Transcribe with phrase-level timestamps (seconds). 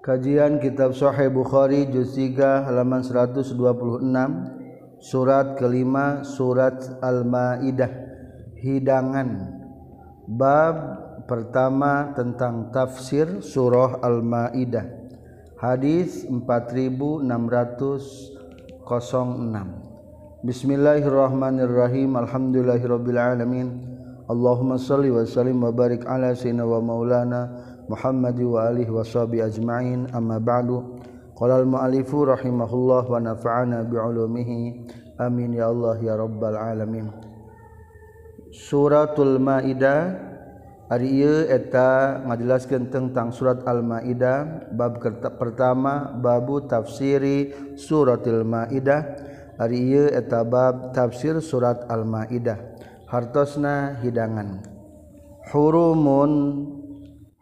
[0.00, 3.52] Kajian Kitab Sahih Bukhari juz 3 halaman 126
[4.96, 8.08] surat kelima surat Al-Maidah.
[8.56, 9.60] Hidangan.
[10.24, 10.76] Bab
[11.28, 14.88] pertama tentang tafsir surah Al-Maidah.
[15.60, 17.20] Hadis 4606
[20.40, 22.16] Bismillahirrahmanirrahim.
[22.16, 23.68] Alhamdulillahirabbil alamin.
[24.32, 30.14] Allahumma shalli wa sallim wa barik ala sayyidina wa maulana Muhammad wa alihi washabi ajma'in.
[30.14, 31.02] Amma ba'du.
[31.40, 34.86] Al mu'allifu rahimahullah wa nafa'ana bi'ulumihi.
[35.18, 37.10] Amin ya Allah ya rabbal alamin.
[38.54, 40.30] Suratul maidah
[40.90, 41.22] ari
[42.90, 44.98] tentang surat al maidah bab
[45.38, 49.02] pertama babu tafsiri suratul maidah.
[49.60, 52.56] Ari ieu eta bab tafsir surat al maidah
[53.10, 54.62] hartosna hidangan.
[55.50, 56.32] Hurumun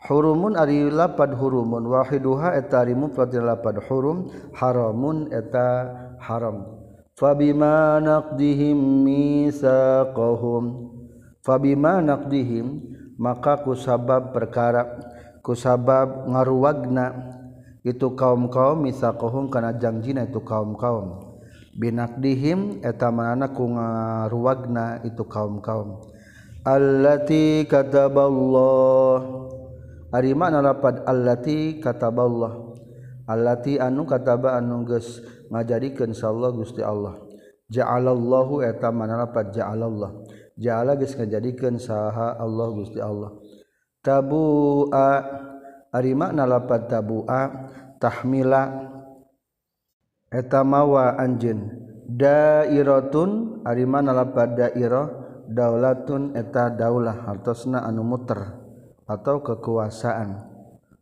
[0.06, 1.82] hurumun ari lapad hurumun.
[1.90, 4.30] Wahiduha eta ari mufrad lapad hurum.
[4.54, 5.90] Haramun eta
[6.22, 6.78] haram.
[7.18, 10.94] Fabima naqdihim misaqahum.
[11.42, 14.86] Fabima naqdihim maka kusabab perkara
[15.42, 17.34] kusabab ngaruwagna
[17.82, 21.26] itu kaum-kaum misaqahum kana janjina itu kaum-kaum.
[21.78, 26.06] Binaqdihim eta manana ku ngaruwagna itu kaum-kaum.
[26.62, 29.57] Allati kataballahu
[30.08, 32.76] Arima nalapad allati kataballah.
[33.28, 35.20] Allati anu kataba anu geus
[35.52, 37.20] ngajadikeun insyaallah Gusti Allah.
[37.68, 40.24] Ja'alallahu eta manalapad ja'alallah.
[40.56, 43.36] Ja'ala geus ngajadikeun saha Allah Gusti Allah.
[44.00, 45.10] Tabu'a.
[45.92, 47.42] Makna nalapad tabu'a.
[48.00, 48.64] Tahmila.
[50.32, 51.68] Eta mawa anjeun.
[52.08, 55.06] Dairatun arima nalapad dairah.
[55.52, 57.28] Daulatun eta daulah.
[57.28, 58.57] Hartosna anu muter.
[59.08, 60.44] atau kekuasaan.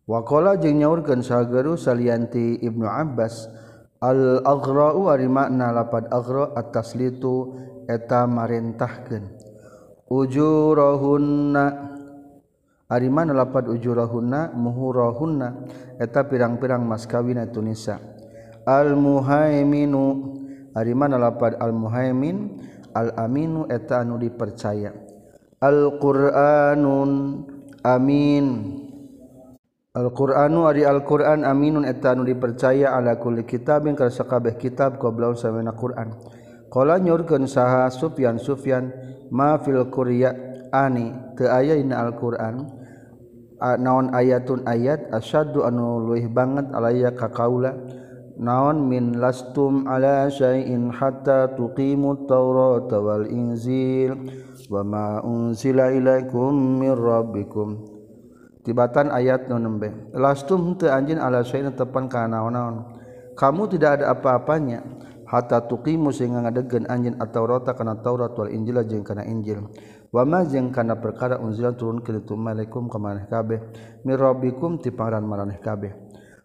[0.07, 3.51] Wakola jeung nyaurkeun sageru salianti Ibnu Abbas
[3.99, 7.59] al-aghra'u ari makna lapad aghra at-taslitu
[7.91, 9.27] eta marintahkeun.
[10.07, 11.65] Ujurahunna
[12.87, 14.55] ari mana lapad ujurahunna?
[14.55, 15.67] Muhurahunna
[15.99, 17.99] eta pirang-pirang maskawina tunisa
[18.63, 20.05] al-muhaiminu
[20.71, 22.63] ari mana lapad al-muhaimin?
[22.97, 24.89] Al-aminu eta anu dipercaya.
[25.61, 27.11] Al-qur'anun
[27.95, 28.47] amin.
[29.97, 36.13] Alquranu ari Alquran aminun etanu dipercaya ala kulli kitabin ka sakabeh kitab qabla samana Quran.
[36.69, 38.93] Qala nyurkeun saha Sufyan Sufyan
[39.33, 39.87] ma fil
[40.75, 42.69] ani teu aya dina Alquran
[43.81, 45.09] naon ayatun ayat?
[45.17, 47.73] Asyaddu anu luih banget alaya ka kaula
[48.37, 54.29] naon min lastum ala syai'in hatta tuqimut taurata wal inzil
[54.69, 57.97] wama unzila ilaikum mir rabbikum.
[58.67, 60.11] Tibatan ayat nu nembe.
[60.11, 62.99] Lastum teu anjeun ala syai'in tepan ka naon-naon.
[63.39, 64.83] Kamu tidak ada apa-apanya.
[65.27, 69.71] Hatta tuqimu sehingga ngadegkeun anjeun at-taurata kana taurat wal injila jeung kana injil.
[70.11, 73.63] Wama jeung kana perkara unzila turun ka tu malaikum ka maneh kabeh.
[74.03, 75.95] Mir rabbikum ti pangaran maraneh kabeh.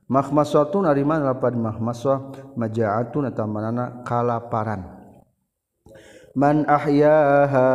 [0.05, 5.00] Mahmasatun ari mana lapad mahmasah majaatun atamanana kalaparan.
[6.35, 7.67] man ahyaha.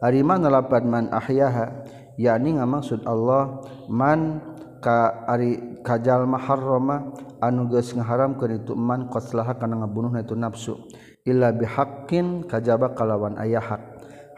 [0.00, 1.84] Ari mana lapan man ahyaha
[2.16, 3.60] yakni ngamaksud Allah
[3.92, 4.40] man
[4.80, 7.12] ka ari kajal maharrama
[7.44, 10.80] anu geus ngaharamkeun itu man qatlaha kana ngabunuhna itu nafsu
[11.28, 13.82] illa bihaqqin kajaba kalawan aya hak.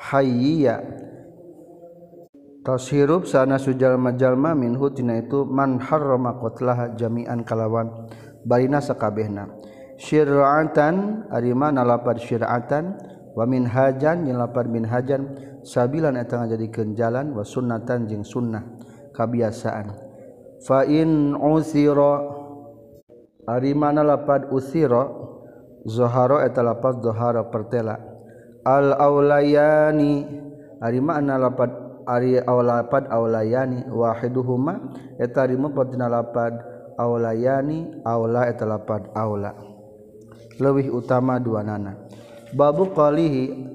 [0.03, 0.83] Hayya.
[2.63, 2.91] Tos
[3.27, 8.11] sana sujalma jalma minhu tina itu man harrama qatlaha jami'an kalawan
[8.47, 9.51] barina sakabehna.
[10.03, 12.99] syiratan arima nalapar syiratan
[13.39, 18.67] wa min hajan nyelapar min hajan sabilan eta ngajadikeun jalan wa sunnatan jeung sunnah
[19.15, 19.95] kabiasaan
[20.67, 22.43] fa in usira
[23.47, 25.11] ari mana lapad usira
[25.87, 27.99] zahara eta lapad zahara pertela.
[28.63, 30.23] Al aulayani
[30.79, 31.71] ari mana lapad
[32.07, 36.55] ari aulapad aulayani wahiduhuma eta ari mepad lapad
[36.99, 39.72] aulayani aula eta lapad aula.
[40.61, 41.97] lebih utama dua nana.
[42.53, 43.73] Babu qalihi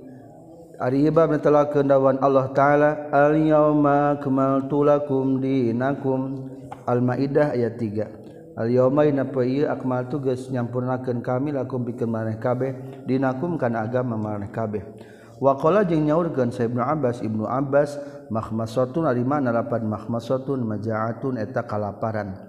[0.77, 6.53] Ari ibab telah kendawan Allah Ta'ala Al-yawma kemaltu lakum dinakum.
[6.85, 12.77] Al-Ma'idah ayat 3 Al-yawma ina payu akmal tugas nyampurnakan kami lakum bikin maneh kabeh
[13.09, 14.85] Dinakum kana agama maneh kabeh.
[15.41, 17.97] Wa qala jeung nyaurkeun Sa Ibnu Abbas Ibnu Abbas
[18.29, 22.46] makhmasatun ari mana lapan makhmasatun maja'atun eta kalaparan.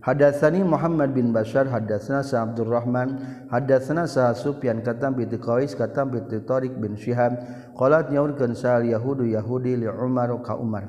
[0.00, 3.20] Hadatsani Muhammad bin Bashar hadatsana Sa Abdurrahman
[3.52, 7.36] hadatsana Sa Sufyan katam bi Qais katam bi Tariq bin Syihab
[7.76, 10.88] qalat nyaurkeun sal Yahudu Yahudi li Umar ka Umar.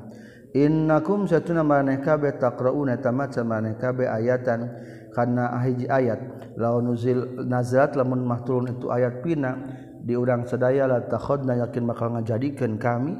[0.56, 4.68] Innakum satuna maneh kabeh taqrauna tamat maneh kabeh ayatan
[5.12, 6.56] kana hiji ayat.
[6.56, 9.60] Laun nuzil nazalat lamun mah turun itu ayat pina
[10.00, 13.16] di urang sadaya la takhadna yakin bakal ngajadikeun kami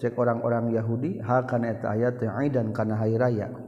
[0.00, 3.65] cek orang-orang Yahudi hal kana eta ayat aidan kana hari raya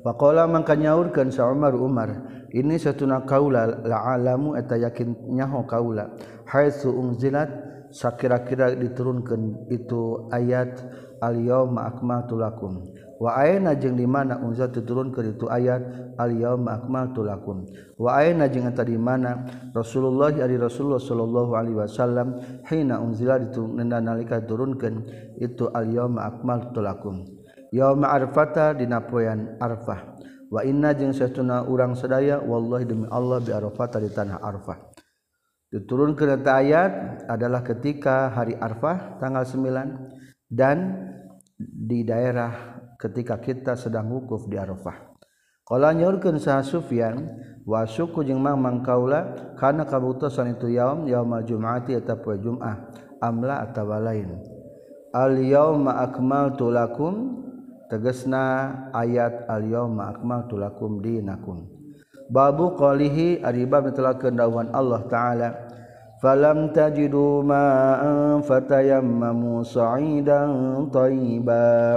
[0.00, 2.24] Pakola mangka nyaurkan sa Umar Umar
[2.56, 6.16] ini satuna kaula la alamu eta yakin nyaho kaula.
[6.48, 7.52] Haitsu unzilat
[7.92, 10.80] sakira-kira diturunkan itu ayat
[11.20, 12.88] al yauma akmaltu lakum.
[13.20, 17.68] Wa aina jeung di mana unzat diturunkeun itu ayat al yauma akmaltu lakum.
[18.00, 19.44] Wa aina jeung eta di mana
[19.76, 22.40] Rasulullah ari Rasulullah sallallahu alaihi wasallam
[22.72, 25.04] hina unzila diturunkeun nalika turunkeun
[25.36, 27.39] itu al yauma akmaltu lakum.
[27.70, 30.18] Yauma arfata dina poean arfah
[30.50, 34.78] wa inna jeung satuna urang sadaya wallahi demi Allah bi arfata di tanah arfah
[35.70, 36.92] diturunkeun eta ayat
[37.30, 41.06] adalah ketika hari arfah tanggal 9 dan
[41.60, 45.16] di daerah ketika kita sedang wukuf di Arafah.
[45.64, 47.22] Qala nyaurkeun Sah Sufyan
[47.62, 52.90] wa suku jeung mang mangkaula kana kabutusan itu yaum yaumal jum'ati eta poe Jumat
[53.22, 54.40] amla atawa lain.
[55.14, 57.46] Al yauma akmaltu lakum
[57.90, 61.66] tegesna ayat al-yauma akmaltu lakum dinakum.
[62.30, 65.50] Babu qalihi ariba mitlakeun dawuhan Allah taala.
[66.22, 71.96] Falam tajidu ma'an fatayammamu sa'idan thayyiba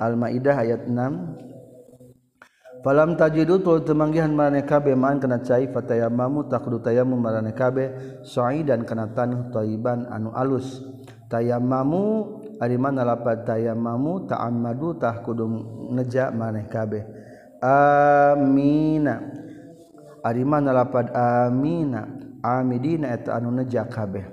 [0.00, 7.20] Al-Maidah ayat 6 Falam tajidu tul temanggihan marane kabe man kana cai fatayammamu taqdu tayammum
[7.20, 7.92] marane kabe
[8.24, 10.80] sa'idan kana tanah thayyiban anu alus.
[11.28, 15.48] Tayammamu mana lapat taya ta'ammadu ta'amadu tah kudu
[15.96, 17.08] ngeja maneh kabeh.
[17.64, 19.16] Amina.
[20.20, 22.04] Ari mana lapat amina.
[22.44, 24.24] Amidina eta anu neja kabeh.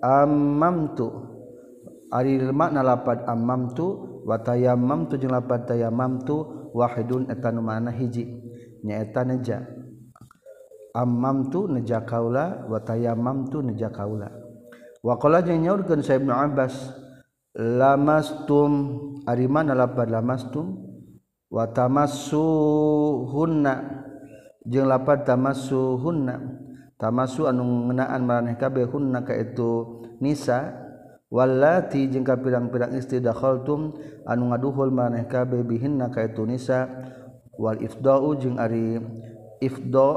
[0.00, 1.08] Amamtu
[2.08, 8.24] ari makna lapat amamtu wa tayammamtu jeung lapat tayammamtu wahidun eta anu mana hiji.
[8.84, 9.68] Nyaeta neja
[10.96, 14.32] amamtu neja kaula wa tayammamtu neja kaula.
[15.04, 17.04] Wa qala jeung nyaurkeun sa Ibnu Abbas
[17.56, 18.72] lamastum
[19.24, 20.76] ari mana lapad lamastum?
[21.48, 23.74] Wa tamassuhunna.
[24.68, 26.64] Jeung lapad tamassuhunna.
[26.96, 30.84] Tamassu anu ngeunaan maraneh kabeh hunna ka itu nisa.
[31.26, 36.88] Wallati jeung ka pirang-pirang istri dakhaltum anu ngaduhul maraneh kabeh bihinna ka itu nisa.
[37.56, 39.00] Wal ifdau jeung ari
[39.64, 40.10] ifda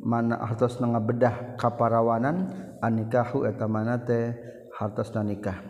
[0.00, 2.48] mana hartos ngabedah kaparawanan
[2.80, 4.32] anikahu eta mana teh
[4.72, 5.67] hartos nikah.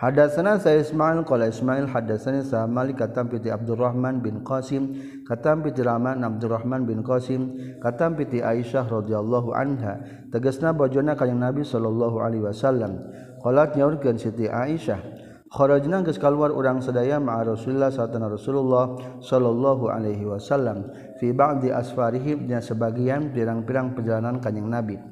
[0.00, 4.96] Hadatsana sa Ismail qala Ismail hadatsani sa Malik katam piti Abdurrahman bin Qasim
[5.28, 10.00] katam piti Rahman Abdurrahman bin Qasim katam piti Aisyah radhiyallahu anha.
[10.32, 12.96] Tegasna bojona kanjing Nabi sallallahu alaihi wasallam.
[13.44, 15.20] Qalat nyaurkeun Siti Aisyah
[15.50, 20.88] kharajna geus kaluar urang sadaya ma'a Rasulullah satana Rasulullah sallallahu alaihi wasallam
[21.18, 25.09] fi ba'di asfarihim nya sebagian pirang-pirang perjalanan kanjing Nabi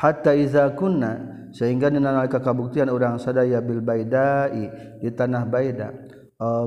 [0.00, 5.92] hatta iza kunna sehingga dinalika kabuktian orang sadaya bil baidai di tanah baida.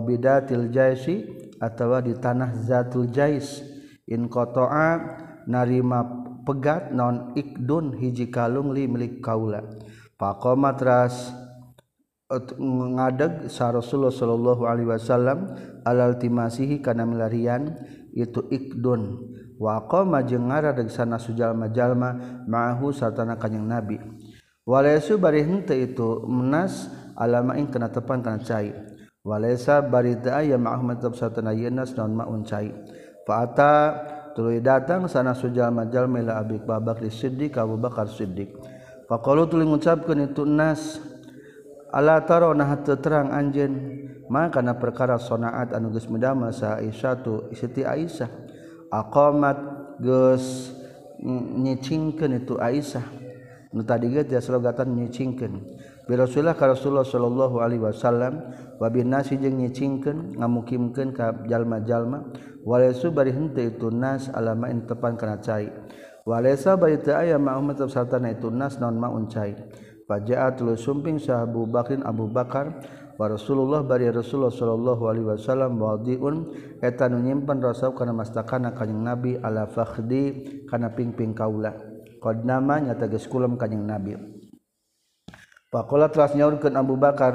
[0.06, 1.26] Bidatil jaisi
[1.58, 3.66] atau di tanah zatul jais.
[4.06, 5.02] In qata'a
[5.50, 6.06] narima
[6.46, 9.66] pegat non ikdun hiji kalung li milik kaula.
[10.14, 11.34] Faqama tras
[12.60, 17.74] ngadeg sa Rasulullah sallallahu alaihi wasallam alal timasihi kana melarian
[18.14, 23.96] itu ikdun wa qama jeung ngaradeg sana sujalma-jalma ma'ahu satana kanjing nabi
[24.64, 26.88] Walesu bari hente itu menas
[27.20, 28.72] alamain kena tepan kana cai.
[29.24, 32.72] Walesa bari teu aya ma'ahmad tab satana yenas naon maun cai.
[33.28, 33.72] Fa'ata
[34.36, 38.56] tuluy datang sana sujal majal mela Abi Bakar Siddiq Abu Bakar Siddiq.
[39.12, 41.04] Faqalu tuluy ngucapkeun itu nas
[41.92, 43.76] ala taro nah terang anjeun
[44.32, 48.43] ma kana perkara sonaat anu geus midamel sa Aisyah tu Siti Aisyah.
[48.94, 49.58] aqamat
[49.98, 50.70] geus
[51.26, 53.26] nyicingkeun itu Aisyah.
[53.74, 55.82] Nu tadi ge selogatan nyicingkeun.
[56.06, 62.30] Bi Rasulullah ka Rasulullah sallallahu alaihi wasallam wa bin nasi jeung nyicingkeun ngamukimkeun ka jalma-jalma.
[62.64, 65.74] Walaysu bari henteu itu nas alama in tepan kana cai.
[66.24, 69.58] Walaysa bari teu aya ma'um tetep sartana itu nas naon maun cai.
[70.04, 76.36] Fajaat lu sumping sahabu Bakrin Abu Bakar wa Rasulullah bari Rasulullah sallallahu alaihi wasallam wadiun
[76.82, 81.74] eta nu nyimpen rasab kana mastakana kanjing Nabi ala fakhdi kana pingping kaula.
[82.24, 84.18] Qad nama nyata geus kulam kanjing Nabi.
[85.70, 87.34] Pakola telah nyaurkeun Abu Bakar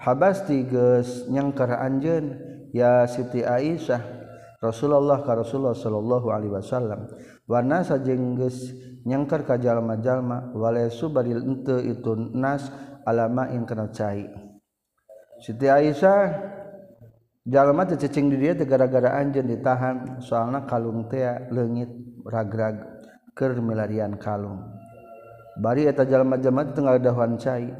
[0.00, 2.36] habasti geus nyangkar anjeun
[2.72, 4.00] ya Siti Aisyah
[4.60, 7.12] Rasulullah ka Rasulullah sallallahu alaihi wasallam
[7.44, 8.72] warna sajeng geus
[9.04, 11.44] nyangkar ka jalma-jalma wala subaril
[11.84, 12.72] itu nas
[13.04, 14.45] alama in kana cai.
[15.36, 16.32] Siti Aisyah
[17.44, 21.92] jalma teh cicing di dia teh gara-gara anjeun ditahan soalna kalung teh leungit
[22.24, 22.80] ragrag
[23.36, 24.64] keur milarian kalung.
[25.56, 27.72] Bari eta jalma-jalma tengah dahuan cai.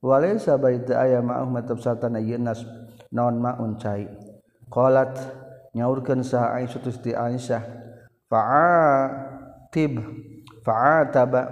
[0.00, 2.64] Walaysa baita aya ma'ah matab satana yunas
[3.12, 4.08] naon ma'un cai.
[4.72, 5.12] Qalat
[5.76, 7.60] nyaurkeun sa Aisyah tusti Aisyah
[8.28, 10.00] fa'atib
[10.64, 11.42] fa'ataba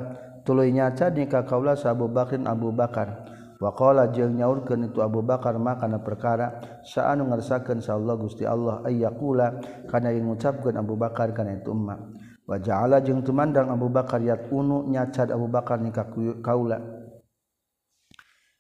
[0.49, 3.38] tuluy nyaca ni ka kaula Abu Bakrin Abu Bakar.
[3.59, 9.59] waqa jeung nyaurkan itu Abu Bakar makana perkara saat ngersakan Allah gusti Allah ayakula
[9.91, 11.99] karena yang mengucapkan Abu Bakar karena itu emmak
[12.49, 16.09] wajah Allah jeung tumandang Abu Bakar yat unu nyacad Abu Bakar nikah
[16.41, 16.81] kaula.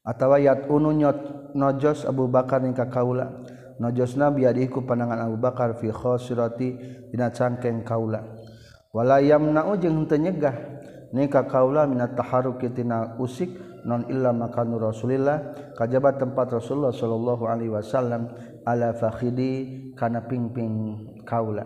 [0.04, 1.18] Atau yat unu nyot
[1.56, 3.44] nojos Abu Bakar nikah kaula.
[3.78, 6.68] Nojos nabi adiku pandangan Abu Bakar fi khosirati
[7.08, 8.24] dina cangkeng kaula.
[8.92, 10.56] Wala nau jeung teu nyegah
[11.12, 15.72] nikah kaula minat taharukitina usik non illa makanu Rasulillah.
[15.72, 18.28] Kajabat tempat Rasulullah sallallahu alaihi wasallam
[18.68, 21.64] ala fakhidi kana pingping kaula.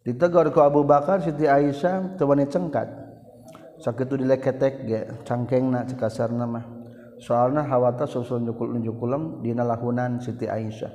[0.00, 2.88] Ditegur ku Abu Bakar Siti Aisyah teu wani cengkat.
[3.76, 6.64] Sakitu dileketek ge cangkengna cekasarna mah.
[7.20, 10.92] Soalna hawata susul nyukul nyukulem dina lahunan Siti Aisyah.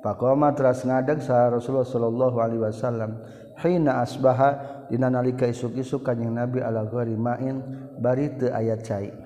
[0.00, 3.10] Pakoma teras ngadeg sa Rasulullah sallallahu alaihi wasallam
[3.58, 7.64] hina asbaha dina nalika isuk-isuk kanjing Nabi ala ghairi main
[7.98, 9.25] bari teu aya cai.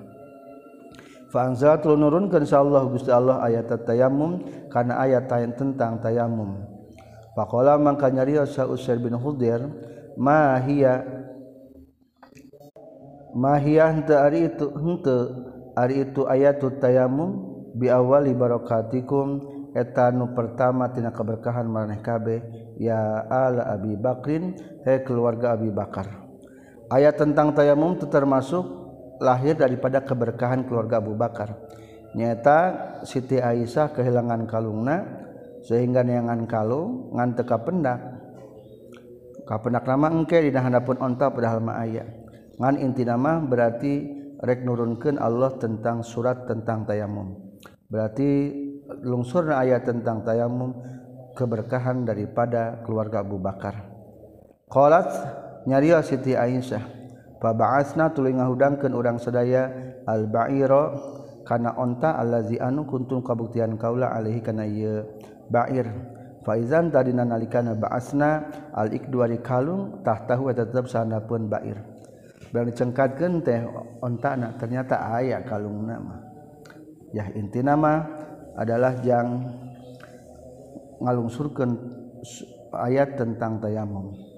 [1.31, 6.59] Faanzalatul nurunkeun insyaallah Gusti Allah ayat tayammum kana ayat tayan tentang tayammum.
[7.31, 9.63] Faqala mangka nyarios sa Usair bin Hudair
[10.19, 11.07] ma hiya
[13.31, 15.19] ma hiya henteu ari itu henteu
[15.79, 17.47] ari itu ayatut tayammum
[17.79, 19.39] bi awali barakatikum
[19.71, 22.43] eta nu pertama tina keberkahan maraneh kabeh
[22.75, 26.11] ya ala Abi Bakrin he keluarga Abi Bakar.
[26.91, 28.80] Ayat tentang tayammum itu termasuk
[29.21, 31.53] lahir daripada keberkahan keluarga Abu Bakar.
[32.17, 32.59] Nyata
[33.05, 35.05] Siti Aisyah kehilangan kalungna
[35.61, 38.01] sehingga neangan kalung ngan teka pendak.
[39.45, 42.03] Kapendak nama engke di handapun onta padahal ma aya.
[42.57, 44.09] Ngan inti nama berarti
[44.41, 47.37] rek nurunkan Allah tentang surat tentang tayamum.
[47.87, 48.51] Berarti
[49.05, 50.75] lungsurna ayat tentang tayamum
[51.37, 53.87] keberkahan daripada keluarga Abu Bakar.
[54.67, 55.09] Qalat
[55.67, 57.00] nyarios Siti Aisyah.
[57.41, 59.65] Pabaasna tuluy ngahudangkeun urang sadaya
[60.05, 60.93] al-ba'ira
[61.41, 65.01] kana onta allazi anu kuntum kabuktian kaula alaihi kana ieu
[65.49, 65.89] ba'ir.
[66.45, 68.45] Faizan tadina nalikana ba'asna
[68.77, 71.81] al-ikdu ari kalung tahtahu eta tetep sanapeun ba'ir.
[72.53, 73.65] Bang dicengkatkeun teh
[74.05, 76.21] ontana ternyata aya kalung nama.
[77.09, 78.05] Yah inti nama
[78.53, 79.49] adalah jang
[81.01, 81.71] ngalungsurkeun
[82.69, 84.30] ayat tentang tayamum.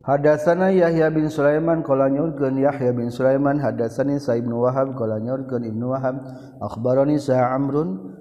[0.00, 5.60] Hadasana Yahya bin Sulaiman qala nyurkeun Yahya bin Sulaiman hadasani Sa ibnu Wahab qala nyurkeun
[5.60, 6.24] Ibnu Wahab
[6.56, 8.16] akhbarani Sa Amrun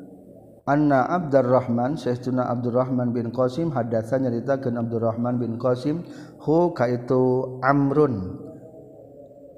[0.68, 6.04] anna Abdurrahman Sayyidina Abdurrahman bin Qasim hadasa nyaritakeun Abdurrahman bin Qasim
[6.44, 8.44] hu kaitu Amrun.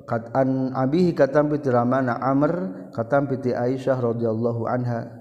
[0.06, 5.21] Kat an abihi katam piti ramana Amr katam piti Aisyah radhiyallahu anha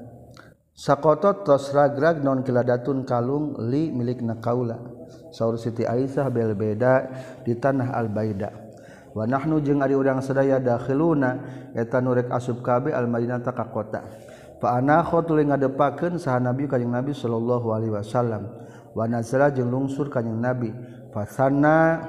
[0.81, 4.81] sakotot tos ragrag non kiladatun kalung li milik nakaula
[5.29, 7.07] saur Siti Aisyah bel beda
[7.45, 8.51] di tanah al-baida.
[9.11, 11.31] Wa nahnu jeung ari urang sadaya dakhiluna
[11.75, 14.01] eta nurek asub kabe al-madinata ka kota.
[14.63, 18.47] Fa ana khatul ngadepakeun saha nabi kanjing nabi sallallahu alaihi wasallam.
[18.95, 20.71] Wa nazala jeung lungsur kanjing nabi.
[21.11, 22.07] Fasanna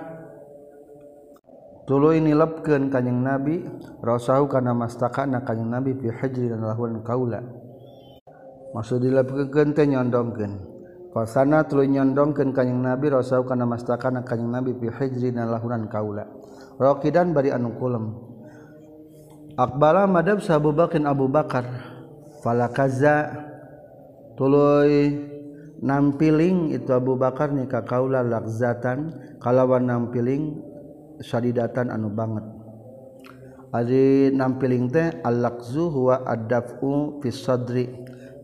[1.89, 3.65] tuluy nilepkeun kanjing nabi
[4.01, 7.41] rasahu kana mastaka na kanjing nabi fi hijri dan lahun kaula.
[8.75, 10.53] maksud dilapkeun nyondongkeun.
[11.11, 16.23] Fasana tuluy nyondongkeun ka kanjing nabi rasau kana mastakan kanjing nabi fi hijri lahunan kaula.
[16.79, 18.15] Raqidan bari anu kulem.
[19.59, 21.67] Aqbala madab sahabu bakin abu bakar.
[22.39, 23.29] Falakaza
[24.39, 25.29] tuluy
[25.81, 29.11] nampiling itu Abu Bakar ni ka kaula lakzatan
[29.41, 30.61] kalawan nampiling
[31.19, 32.45] sadidatan anu banget.
[33.73, 37.85] Ari nampiling teh al-laqzu huwa ad-daf'u fi sadri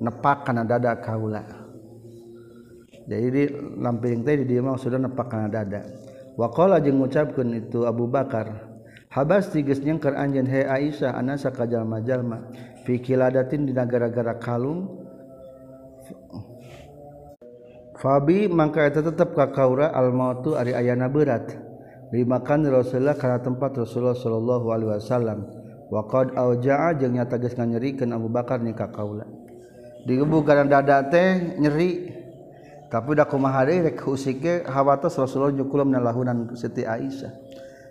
[0.01, 1.43] nepak kana dada kaula.
[3.07, 3.47] Jadi
[3.79, 5.87] lampiring teh di dieu mah sudah nepak kana dada.
[6.35, 8.67] Wa qala jeung ngucapkeun itu Abu Bakar
[9.09, 12.51] habas geus nyengker anjeun he Aisyah anasa ka jalma-jalma
[12.85, 15.01] fi kiladatin dina gara-gara kalung.
[17.97, 21.57] Fabi mangka eta tetep ka kaura al mautu ari ayana berat.
[22.13, 25.39] Dimakan Rasulullah karena tempat Rasulullah sallallahu alaihi wasallam.
[25.89, 29.25] Waqad auja'a jeung nyata geus nganyerikeun Abu Bakar ni ka kaula.
[30.07, 32.15] digebu karena dada teh nyeri.
[32.87, 37.35] Tapi udah kumahari rek usike hawatos Rasulullah nyukul mina lahunan Siti Aisyah.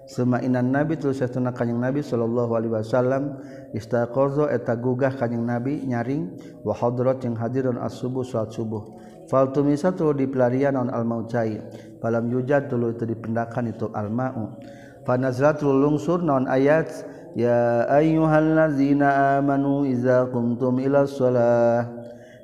[0.09, 3.43] Suma inan Nabi tuluy satuna Nabi sallallahu alaihi wasallam
[3.75, 6.33] istaqaza eta gugah kanyang Nabi nyaring
[6.63, 8.97] wa hadrat jeung hadirun as-subuh salat subuh.
[9.27, 11.59] Faltumisa di pelarian non al-maucai
[11.99, 14.55] falam yujad tulu itu dipendakan itu al-ma'u.
[15.03, 16.89] Fanazlat lungsur non ayat
[17.35, 21.96] ya ayyuhallazina amanu iza qumtum ila shalah.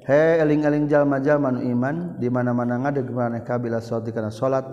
[0.07, 4.67] he eling-eling jalma-jalma nu iman di mana-mana ngadeg maneka bila salat kana salat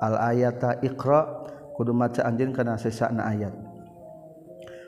[0.00, 1.44] al ayata iqra
[1.76, 3.54] kudu maca anjeun kana sesana ayat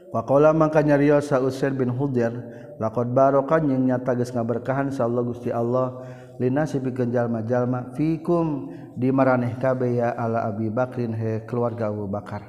[0.06, 2.32] Pakola maka nyariyo sa Usain bin Hudir
[2.78, 6.00] lakot barokan yang nyata geus ngaberkahan sa Allah Gusti Allah
[6.40, 12.44] linasi pikeun jalma-jalma fikum di maraneh kabeh ya ala Abi Bakrin he keluarga Abu Bakar.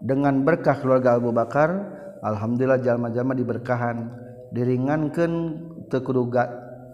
[0.00, 1.70] Dengan berkah keluarga Abu Bakar,
[2.24, 3.96] alhamdulillah jalma-jalma diberkahan,
[4.54, 5.32] diringankeun
[5.90, 6.30] teu kudu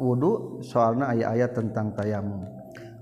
[0.00, 2.44] wudu soalna ayat-ayat tentang tayamum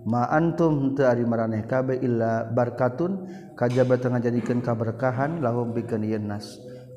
[0.04, 3.24] ma antum teu ari maraneh kabeh illa barkatun
[3.56, 6.20] kajaba tengah jadikan keberkahan lahum bikeun ieu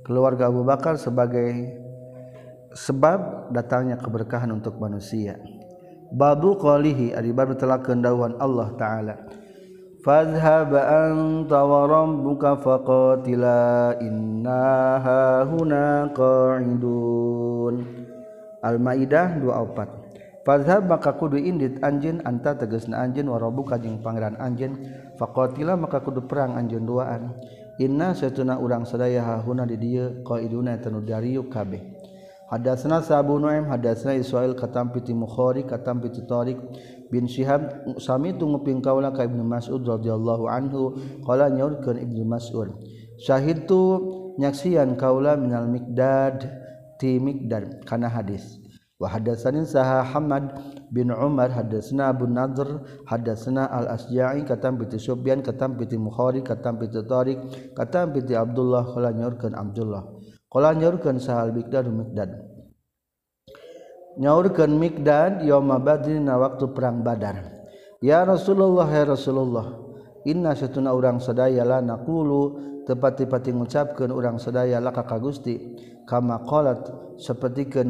[0.03, 1.75] keluarga Abu Bakar sebagai
[2.71, 5.35] sebab datangnya keberkahan untuk manusia.
[6.07, 9.15] Babu qalihi ari baru telah kehendawan Allah taala.
[10.07, 15.03] Anta wa rabbuka faqatila inna
[15.43, 18.06] huna qa'idun
[18.67, 20.07] Al-maidah 24
[20.47, 24.79] Fadhhab maka kudu indit anjeun anta tegasna anjeun warabu kajing pangeran anjeun.
[25.19, 27.35] Faqatila maka kudu perang anjeun duaan.
[27.83, 31.83] Inna satuna urang sadaya hahuna di dieu qaiduna tanu dariu kabeh.
[32.47, 36.55] Hadatsna Sabu Nuaim hadatsna Ismail katam piti Mukhari katam piti Tariq
[37.11, 40.95] bin Syihab sami tu nguping kaula ka Ibnu Mas'ud radhiyallahu anhu
[41.27, 42.71] qala nyaurkeun Ibnu Mas'ud
[43.19, 43.81] Syahid tu
[44.39, 46.66] nyaksian kaula minal Miqdad.
[46.99, 48.59] ti Miqdar kana hadis.
[48.97, 50.57] Wa hadatsani saha Hamad
[50.89, 56.81] bin Umar hadatsna Abu Nadr hadatsna Al Asja'i katam bi Subyan katam bi Mukhari katam
[56.81, 60.01] bi Tariq katam bi Abdullah qala nyorkeun Abdullah.
[60.49, 62.57] Qala nyorkeun saha Al Miqdar Miqdad
[64.17, 67.53] nyaurkeun Miqdad yauma Badrin na waktu perang Badar.
[68.01, 69.77] Ya Rasulullah ya Rasulullah
[70.25, 75.55] inna satuna urang sadaya la naqulu tepat tepat ngucapkeun urang sadaya laka ka Gusti.
[76.07, 76.87] kama qalat
[77.19, 77.85] sapertikeun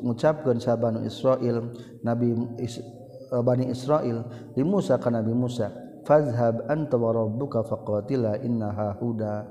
[0.00, 4.24] ngucapkeun sa Banu Israil Nabi Is, eh, Bani Israil
[4.56, 5.68] li Musa ka Nabi Musa
[6.08, 9.44] fazhab anta wa rabbuka faqatila innaha huda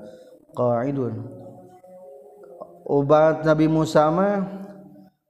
[0.58, 1.14] qa'idun.
[2.88, 4.42] Ubat Nabi Musa mah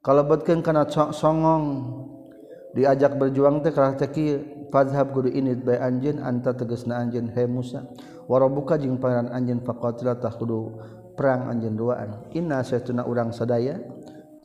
[0.01, 1.65] kalebetkeun kana songong
[2.73, 4.25] diajak berjuang teh karena teki
[4.73, 7.85] fazhab kudu ini bae anjeun anta tegasna anjeun he Musa
[8.25, 10.81] wa rabbuka jeung pangeran anjeun faqatila tah kudu
[11.19, 12.31] perang anjen duaan.
[12.39, 13.83] Inna saytuna urang sadaya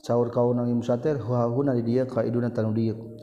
[0.02, 3.14] caur kauna nang musatir huahuna di dia qaiduna tanu dieu.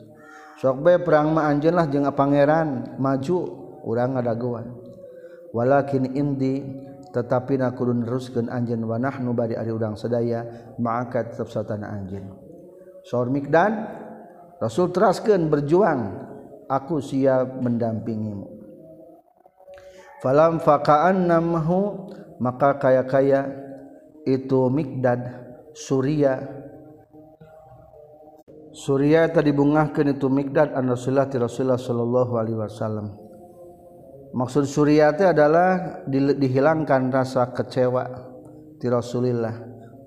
[0.63, 3.37] Sok bae perang mah anjeun lah jeung pangeran maju
[3.83, 4.71] urang ngadagoan.
[5.51, 6.63] Walakin indi
[7.11, 12.31] tetapi na kudu neruskeun anjeun wa nahnu bari ari urang sadaya ma'aka tetep satana anjeun.
[13.03, 13.73] Saur mikdan
[14.63, 16.01] rasul teraskeun berjuang
[16.71, 18.47] aku siap mendampingimu.
[20.21, 21.79] Falam faqa'annamhu
[22.41, 23.45] maka kaya-kaya
[24.25, 25.21] itu Midad
[25.77, 26.41] Surya
[28.73, 33.07] Surya tadi bungahkan itu Midad an Rasulullah Rasulullah Shallallahu Alaihi Wasallam.
[34.31, 38.31] Maksud Suryati adalah dihilangkan rasa kecewa
[38.79, 39.53] di Rasulillah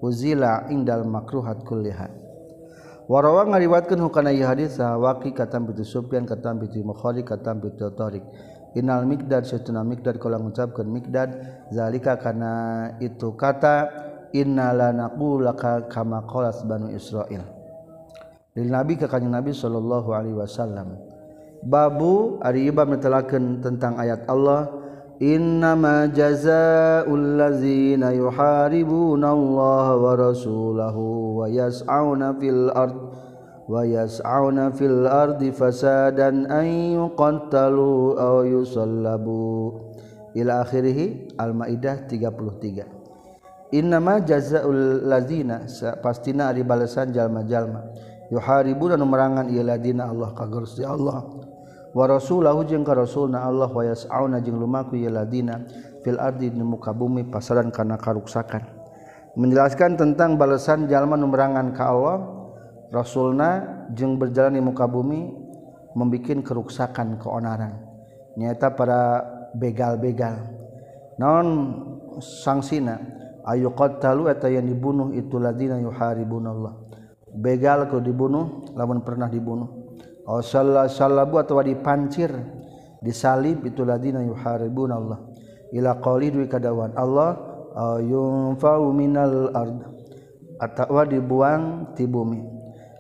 [0.01, 2.09] uzila indal makruhat kullihat
[3.05, 8.25] warawa ngariwatkeun hukana ieu hadis waqi katam bi Sufyan katam bi Bukhari katam bi Tariq
[8.75, 11.31] Innal Mikdad setuna Mikdad kalau mengucapkan Mikdad
[11.71, 12.55] zalika karena
[12.99, 13.91] itu kata
[14.35, 17.43] innalanaqulaka kama qala Banu Israil.
[18.55, 20.99] Lil Nabi ka kanjeng Nabi sallallahu alaihi wasallam.
[21.65, 24.85] Babu ari ibab netelakeun tentang ayat Allah
[25.23, 33.04] Innama jazaa'ul ladzina yuharibuna Allah wa rasulahu wa yas'auna fil ardh
[33.65, 36.29] ويسعون في الأرض فسادا
[36.61, 36.67] أن
[37.01, 39.63] يقتلوا أو يصلبوا.
[40.35, 40.99] إلى آخره
[41.39, 45.67] Al-Maidah 33 Innama jazaul ladzina
[46.03, 47.91] pastina ari balasan jalma-jalma.
[48.31, 51.23] yuharibu dan merangan ieu ladina Allah ka Gusti Allah.
[51.95, 55.63] wa rasulahu jeung ka rasulna Allah wa yas'auna jeung lumaku ieu ladina
[56.03, 58.63] fil ardi di muka bumi pasaran kana karuksakan.
[59.39, 62.44] Menjelaskan tentang balasan jalma nu merangan ka Allah
[62.95, 63.51] Rasulna
[63.91, 65.35] jeung berjalan di muka bumi
[65.99, 67.75] membikin keruksakan keonaran.
[68.39, 69.03] Nyata para
[69.59, 70.55] begal-begal.
[71.19, 71.47] Non
[72.23, 73.03] sangsina?
[73.51, 76.87] Ayu qatalu eta yang dibunuh itu ladina yuharibunallah.
[77.35, 79.91] Begal kalau dibunuh lamun pernah dibunuh.
[80.25, 82.31] Oh salah salah buat atau dipancir
[83.03, 85.21] disalib itu ladina yuharibun Allah
[85.75, 87.37] ila qali dwi kadawan Allah
[88.01, 89.79] yunfa'u minal ard.
[90.63, 92.54] Atawa dibuang ti bumi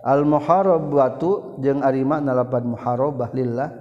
[0.04, 3.72] almuharobatu jeung arima nalapan muharobah lillah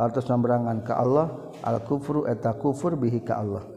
[0.00, 3.76] artos nambrangan ka Allah al kufru eta kufur bihi ka Allah.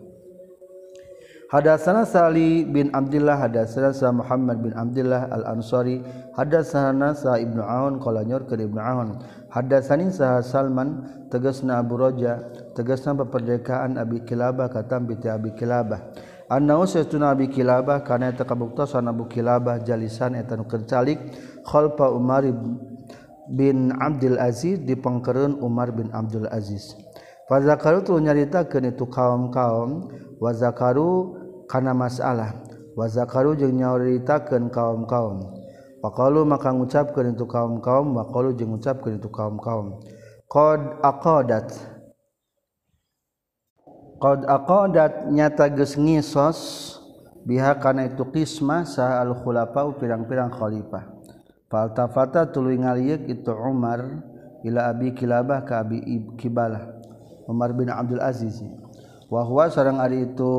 [1.49, 5.97] Hadatsana Sali bin Abdullah hadatsana Sa Muhammad bin Abdullah Al Ansari
[6.37, 9.17] hadatsana Sa Ibnu Aun qala nyor ke Ibnu Aun.
[9.49, 12.37] Hadatsani Sa Salman tegasna Abu Raja
[12.77, 16.13] tegasna peperdekaan Abi Kilabah katam bi Abi Kilabah.
[16.49, 21.21] Kilabah karena kabuktasan Abu Kilabah jalisan etan kencalik
[21.61, 22.41] khalfa Umar
[23.49, 26.97] bin Abdul Aziz di pengkerun Umar bin Abdul Aziz.
[27.45, 30.09] Fazakaru tu nyaritakeun itu kaum-kaum
[30.41, 31.37] wazakaru
[31.69, 32.57] kana masalah.
[32.97, 35.53] Wazakaru jeung nyaritakeun kaum-kaum.
[36.01, 40.01] Faqalu maka ngucapkeun itu kaum-kaum waqalu jeung ngucapkeun itu kaum-kaum.
[40.49, 41.73] Qad aqadat
[44.19, 46.59] qad aqadat nyata geus ngisos
[47.47, 51.07] biha kana itu qismah sa al khulafa pirang-pirang khalifah
[51.71, 54.03] faltafata tuluy ngalieuk itu Umar
[54.67, 56.03] ila Abi Kilabah ka Abi
[56.35, 56.99] Kibalah
[57.47, 58.59] Umar bin Abdul Aziz
[59.31, 60.51] wa huwa sareng ari itu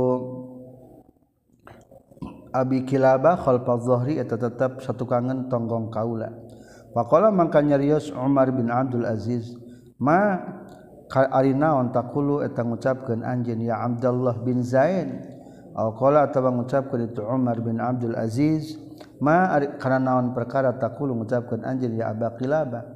[2.51, 6.35] Abi Kilabah khalfa Zuhri eta tetap satu kangen tonggong kaula.
[6.91, 9.55] Faqala mangka nyarios Umar bin Abdul Aziz,
[9.95, 10.43] ma
[11.11, 15.11] ari naon takulu eta ngucapkeun anjeun ya Abdullah bin Zaid
[15.75, 18.79] aw qala atawa ngucapkeun itu Umar bin Abdul Aziz
[19.19, 19.51] ma
[19.83, 22.87] kana naon perkara takulu ngucapkeun anjeun ya Aba Qilaba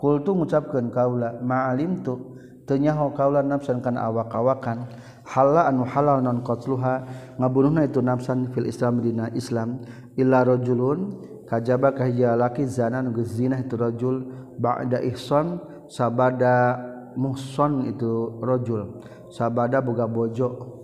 [0.00, 4.86] qultu ngucapkeun kaula ma alimtu teu nyaho kaula nafsan kana awak-awakan.
[5.26, 7.02] Halal anu halal non qatluha
[7.34, 9.82] ngabunuhna itu nafsan fil Islam dina Islam.
[10.14, 11.18] Illa rajulun
[11.50, 14.22] kajaba kahya laki zana nu geus zina itu rajul
[14.62, 15.58] ba'da ihsan
[15.90, 16.78] sabada
[17.16, 20.78] muhson itu rojul sabada boga bojo.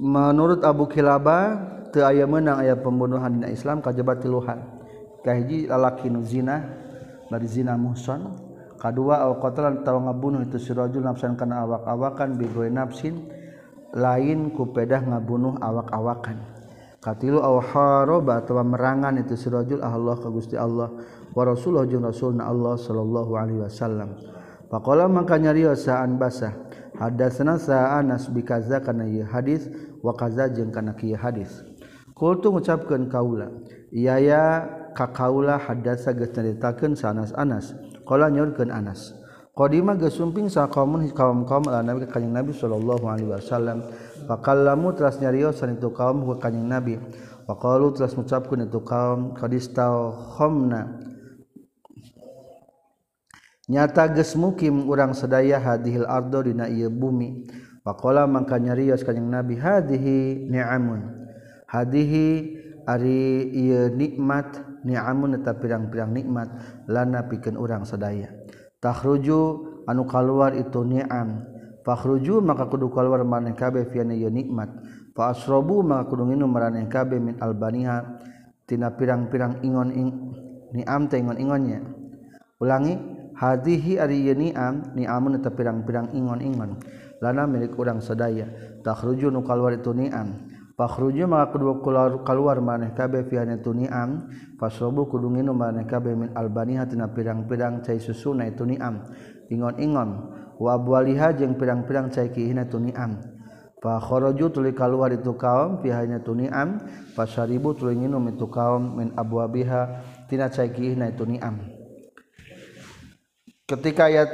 [0.00, 1.60] Menurut Abu Kilaba
[1.92, 4.58] teu aya meunang aya pembunuhan dina Islam kajabat tiluhan.
[5.22, 6.64] Kahiji lalaki nu zina
[7.28, 8.32] bari zina muhson
[8.80, 13.28] kadua au qatalan tawa ngabunuh itu si rajul nafsan kana awak-awakan bi nafsin
[13.92, 16.38] lain ku pedah ngabunuh awak-awakan.
[16.98, 20.90] Katilu aw haraba atawa merangan itu si rajul ah Allah ka Gusti Allah
[21.34, 24.16] warsullah jeung Rasulna Allah sallallahu Alaihi Wasallam.
[24.68, 26.52] Faqala maka nyariosaan basah
[27.00, 29.64] ada senasaas bikaza kana hadis
[30.04, 31.64] wakaza jeung kana kieu hadis.
[32.12, 33.48] Kultu ngucapkeun kaula.
[33.88, 34.42] Iya ya
[34.92, 37.72] ka kaula hadasa geus nyaritakeun sanas Anas.
[38.04, 39.16] Qala nyaurkeun Anas.
[39.56, 43.86] Qadima geus sumping saqaumun kaum kaum ala nabi ka nabi sallallahu alaihi wasallam.
[44.28, 47.00] Faqallamu teras nyariosan itu kaum ka kanjing nabi.
[47.48, 51.07] Waqalu tras mengucapkan itu kaum kadistau khomna
[53.68, 57.44] nyata ges mukim urang sedaya hadihil ardo dina iya bumi.
[57.84, 61.00] Wakola maka nyarios kanyang nabi hadihi ni'amun.
[61.68, 62.28] Hadihi
[62.88, 66.48] ari iya nikmat ni'amun eta pirang-pirang nikmat
[66.88, 68.32] lana pikeun urang sadaya.
[68.80, 69.40] Takhruju
[69.88, 71.44] anu kaluar itu ni'am.
[71.84, 74.68] Fakhruju maka kudu kaluar maneh kabeh fiana ieu nikmat.
[75.16, 78.20] Fa maka kudu nginum maneh kabeh min albaniha
[78.68, 80.08] tina pirang-pirang ingon ing
[80.76, 81.80] ni'am teh ingon-ingonnya.
[82.60, 86.82] Ulangi hadihi ari niam niamun eta pirang-pirang ingon-ingon.
[87.22, 88.50] Lana milik urang sadaya
[88.82, 90.50] takhruju nu kalwar itu niam.
[90.78, 94.30] Fakhruju maka kedua keluar keluar maneh kabeh fiana itu niam.
[94.58, 99.02] Fasrobu kudu nginum maneh kabeh min albaniha tina pirang-pirang cai susuna itu niam.
[99.50, 100.10] Ingon-ingon.
[100.58, 103.18] Wa abwaliha jeung pirang-pirang cai kihina itu niam.
[103.78, 106.82] Fa kharaju tuli kaluar itu kaum pihanya tuniam,
[107.14, 111.77] fasaribu tuli nginum itu kaum min abwabiha tina cai kihina itu niam.
[113.68, 114.30] ketika ayat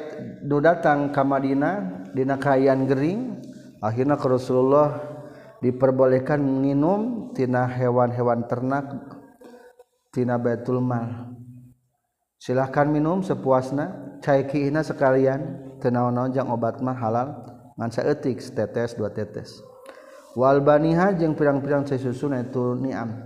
[0.46, 3.42] nu datang ke Madinah dina kaayaan gering
[3.82, 4.94] akhirnya ke Rasulullah
[5.58, 8.86] diperbolehkan minum tina hewan-hewan ternak
[10.14, 11.34] tina Baitul Mal.
[12.38, 17.34] Silahkan minum sepuasna cai kiina sekalian tenaon-naon jang obat mah halal
[17.74, 19.58] ngan saeutik setetes dua tetes.
[20.38, 23.18] Wal baniha jeung pirang-pirang cai susun itu niam.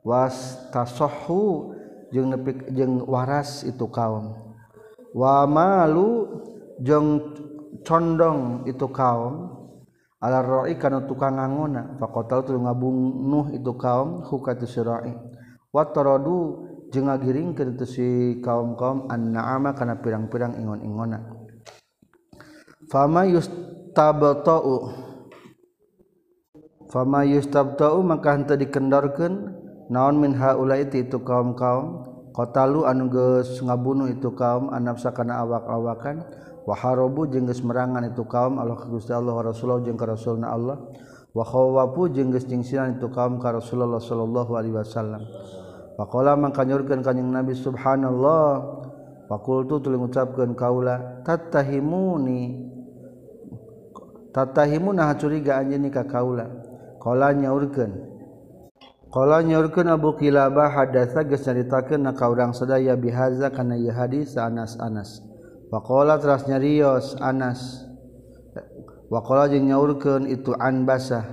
[0.00, 1.76] Was tasohu
[2.08, 4.49] jeung nepik jeung waras itu kaum.
[5.16, 6.28] wamalu
[6.80, 7.34] jeng
[7.82, 9.60] condong itu kaum
[10.20, 10.44] ala
[10.76, 15.16] karena tukang nganguna faqatal tu ngabungnuh itu kaum hukatu sirai
[15.72, 18.08] wa taradu jeung ngagiringkeun itu si
[18.42, 21.22] kaum-kaum an'ama kana pirang-pirang ingon ingona
[22.90, 24.76] fama yustabta'u
[26.90, 29.34] fama yustabta'u maka henteu dikendorkeun
[29.86, 32.09] naon min haula'i itu kaum-kaum?
[32.30, 36.22] Kotalu anuges ngabunuh itu kaum anam karena awak-awakan.
[36.64, 39.42] Waharobu jengges merangan itu kaum Allah Gusti Allah wa
[39.82, 40.78] jeng ke Rasulna Allah.
[41.30, 45.22] Wa khawafu jengges jingsinan itu kaum ka Rasulullah sallallahu alaihi wasallam.
[45.98, 48.78] Pakola mangkanyurkeun kanjing Nabi subhanallah.
[49.30, 52.70] Pakultu tuluy ngucapkeun kaula tatahimuni
[54.30, 56.46] Tatahimu nah curiga anjeun ka kaula.
[57.02, 58.09] Qala nyaurkeun
[59.10, 64.78] Kala nyorkeun Abu Kilabah hadatsa geus nyaritakeun ka urang sadaya bihaza kana ieu hadis Anas
[64.78, 65.18] Anas.
[65.66, 67.90] Faqala teras nyarios Anas.
[69.10, 71.26] Waqala jeung nyaurkeun itu an basah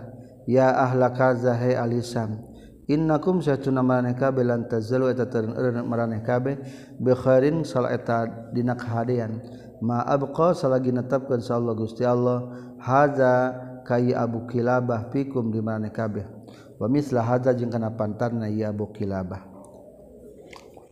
[0.50, 2.42] ya ahla kaza hai alisam.
[2.90, 6.58] Innakum satuna maraneh kabeh lan tazalu eta teureun maraneh kabeh
[6.98, 9.38] bi khairin sal eta dina kahadean.
[9.86, 12.42] Ma abqa salagi netepkeun sa Allah Gusti Allah
[12.82, 13.54] haza
[13.86, 16.37] kai Abu Kilabah pikum di maraneh kabeh.
[16.78, 19.42] Wamislah hadza jeung kana pantarna ieu Abu Kilabah.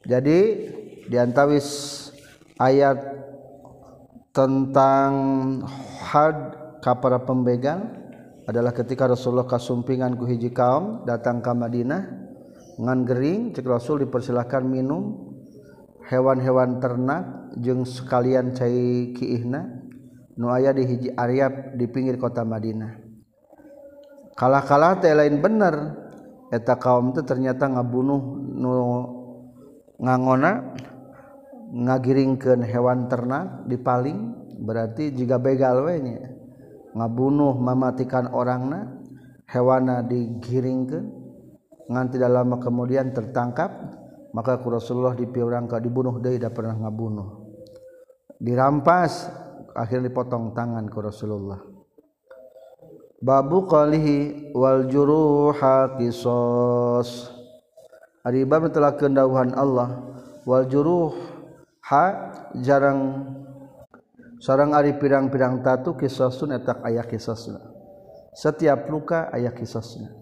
[0.06, 0.70] Jadi
[1.10, 1.68] diantawis
[2.58, 2.98] ayat
[4.34, 5.12] tentang
[6.02, 6.38] had
[6.82, 7.86] ka para pembegal
[8.46, 12.04] adalah ketika Rasulullah kasumpingan ku hiji kaum datang ke Madinah
[12.78, 15.34] ngan gering cek Rasul dipersilahkan minum
[16.12, 19.66] hewan-hewan ternak jeung sekalian cai kiihna
[20.38, 23.05] nu aya di hiji aryab di pinggir kota Madinah
[24.36, 26.06] kalah-kalah teh lain bener.
[26.54, 28.22] Eta kaum itu ternyata ngabunuh
[28.54, 28.72] nu
[29.98, 30.78] ngangona
[31.74, 36.32] ngagiringkan hewan ternak dipaling berarti jika begal wenya
[36.94, 38.88] ngabunuh mematikan orangna
[39.50, 41.04] hewana digiringkan
[41.90, 43.74] nganti tidak lama kemudian tertangkap
[44.36, 47.48] maka ku Rasulullah dipiurang ka dibunuh deui da pernah ngabunuh.
[48.36, 49.32] Dirampas
[49.72, 51.75] akhirnya dipotong tangan ku Rasulullah.
[53.22, 57.32] Babu qalihi wal juruha qisas
[58.26, 60.02] ari bab telah kendauhan Allah.
[60.46, 61.10] Wal juruh
[61.90, 62.30] ha
[62.62, 63.26] jarang
[64.46, 67.62] seorang Ari pirang-pirang tatu kisosun etak ayah kisosna
[68.38, 70.14] setiap luka ayah kisosna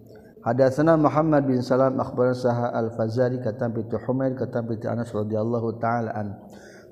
[0.43, 6.12] Hadatsana Muhammad bin Salam akhbar saha Al-Fazari kata bitu Humair kata bitu Anas radhiyallahu taala
[6.12, 6.36] an.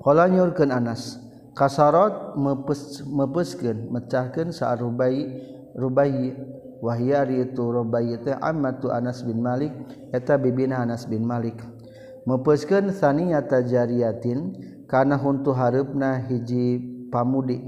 [0.00, 1.20] Qala nyurkeun Anas
[1.52, 4.72] kasarat mepes mepeskeun mecahkeun sa
[5.76, 6.34] rubai
[6.82, 9.72] wahyari itu rubai teh amat tu Anas bin Malik
[10.12, 11.60] eta bibina Anas bin Malik.
[12.22, 14.54] Mepeskeun saniyata jariyatin
[14.86, 16.78] kana huntu hareupna hiji
[17.10, 17.58] pamudi.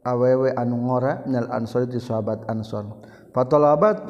[0.00, 2.88] Awewe anu ngora nal ansor itu sahabat ansor.
[3.36, 4.00] Fatalabat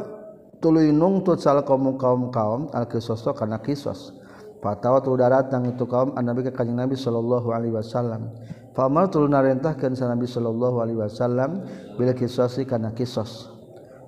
[0.63, 4.15] tuluy nungtut sal kaum kaum kaum al kisoso kana kisos.
[4.61, 8.31] Fatawa tu darat itu kaum an nabi ka kanjeng nabi sallallahu alaihi wasallam.
[8.71, 11.67] Famal tulu narentahkeun sa Nabi sallallahu alaihi wasallam
[11.99, 13.51] bil kisasi kana kisos.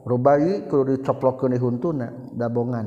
[0.06, 2.86] Rubai kudu dicoplokkeun di huntuna dabongan.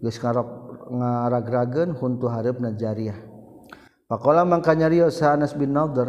[0.00, 0.48] Geus ngarok
[0.92, 3.16] ngaragrageun huntu hareupna jariyah.
[4.06, 6.06] Faqala mangka nyarios sa Anas bin Nadir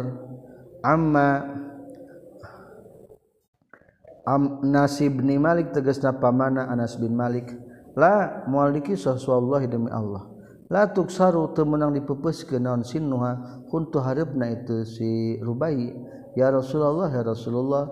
[0.86, 1.42] amma
[4.22, 7.50] am nasib bin Malik tegasna pamana Anas bin Malik
[7.98, 10.37] la mual dikisos wallahi demi Allah.
[10.68, 13.64] latuk saru temenang dipupus ke naon sinnuha?
[13.68, 15.92] Kuntu harepna itu si rubai.
[16.36, 17.84] Ya Rasulullah ya Rasulullah.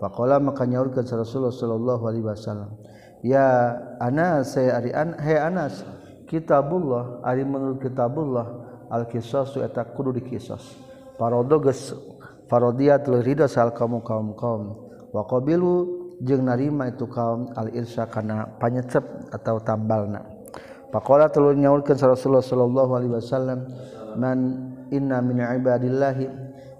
[0.00, 2.72] Faqala maka nyaurkeun sa Rasulullah sallallahu alaihi wasallam.
[3.20, 5.84] Ya Anas saya ari an he Anas
[6.24, 8.46] kitabullah ari menurut kitabullah
[8.88, 10.78] al qisas eta kudu dikisos
[11.20, 11.92] parodo geus
[12.48, 14.62] parodia tuluy sal kaum kaum kaum
[15.12, 19.04] wa qabilu jeung narima itu kaum al irsya kana panyecep
[19.34, 20.24] atau tambalna.
[20.90, 23.62] Pakola telu nyaulkeun Rasulullah sallallahu alaihi wasallam
[24.18, 24.38] man
[24.90, 26.26] inna min ibadillahi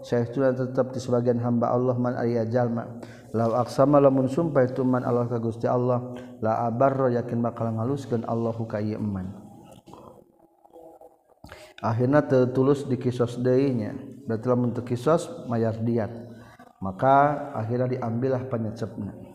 [0.03, 2.99] saytuna tetap di sebagian hamba Allah man ariya jalma.
[3.31, 6.03] Law aqsama lamun sumpah itu man Allah ka Gusti Allah
[6.43, 9.31] la abarra yakin bakal ngaluskeun Allahu ka ieu eman.
[11.79, 13.95] Akhirnya tertulus di kisos daynya
[14.27, 16.11] berarti untuk kisos mayar diat.
[16.83, 19.30] Maka akhirnya diambillah penyecepnya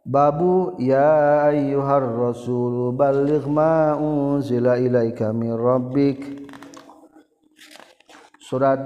[0.00, 6.48] Babu ya ayyuhar rasul balligh ma unzila ilaika min rabbik.
[8.40, 8.80] Surat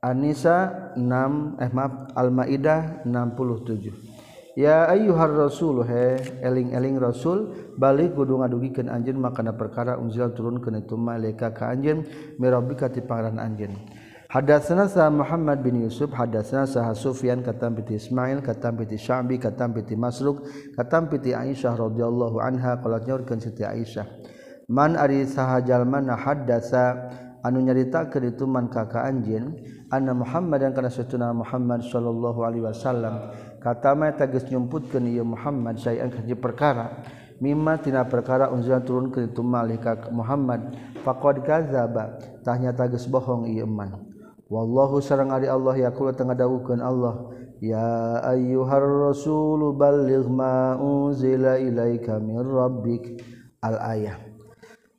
[0.00, 8.88] An-Nisa 6 eh maaf Al-Maidah 67 Ya ayyuhar rasul he eling-eling rasul balik kudu ngadugikeun
[8.88, 12.02] anjeun makana perkara unzila turun kana tuma ilaika ka anjeun
[12.40, 13.76] mi rabbika ti pangaran anjeun.
[14.30, 19.74] Hadatsana sa Muhammad bin Yusuf, hadatsana sa Sufyan katam piti Ismail, katam piti Sya'bi, katam
[19.74, 20.46] piti Masruq,
[20.78, 24.06] katam piti Aisyah radhiyallahu anha qalat nyaurkeun Siti Aisyah.
[24.70, 27.10] Man ari sahajal mana hadatsa
[27.42, 33.34] anu nyaritakeun itu man kaka anjeun anna Muhammad dan kana satuna Muhammad sallallahu alaihi wasallam.
[33.58, 37.02] Kata ma tagis nyumputkeun ieu Muhammad sayan kaji perkara.
[37.42, 40.70] Mimma tina perkara unzila turun ke itu malaikat Muhammad.
[41.02, 42.14] Faqad kadzaba.
[42.46, 44.09] Tah nyata bohong ieu man.
[44.50, 47.30] wallahu sareng ari Allah ya tengah dawuhkeun Allah.
[47.62, 50.74] Ya ayyuhar rasulu balligh ma
[51.14, 53.22] zila ilai kami rabbik.
[53.62, 54.18] Al ayah.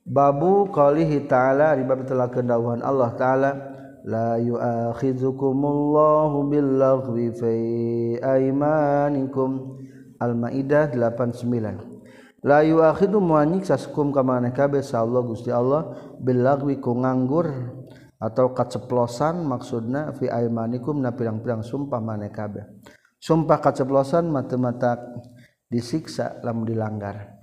[0.02, 3.54] Babu qalihi ta'ala riba bab kedauhan Allah taala
[4.02, 7.52] la yu'akhidzukumullahu billaghwi fi
[8.18, 9.78] aymanikum.
[10.22, 17.46] Al-Maidah 89 la yu'akhidhu muanyik saskum kamana kabe sa Allah Gusti Allah billaghwi ku nganggur
[18.22, 22.62] atau kaceplosan maksudna fi aimanikum na pirang-pirang sumpah maneh kabeh.
[23.18, 24.94] Sumpah kaceplosan mata-mata
[25.66, 27.42] disiksa lamun dilanggar.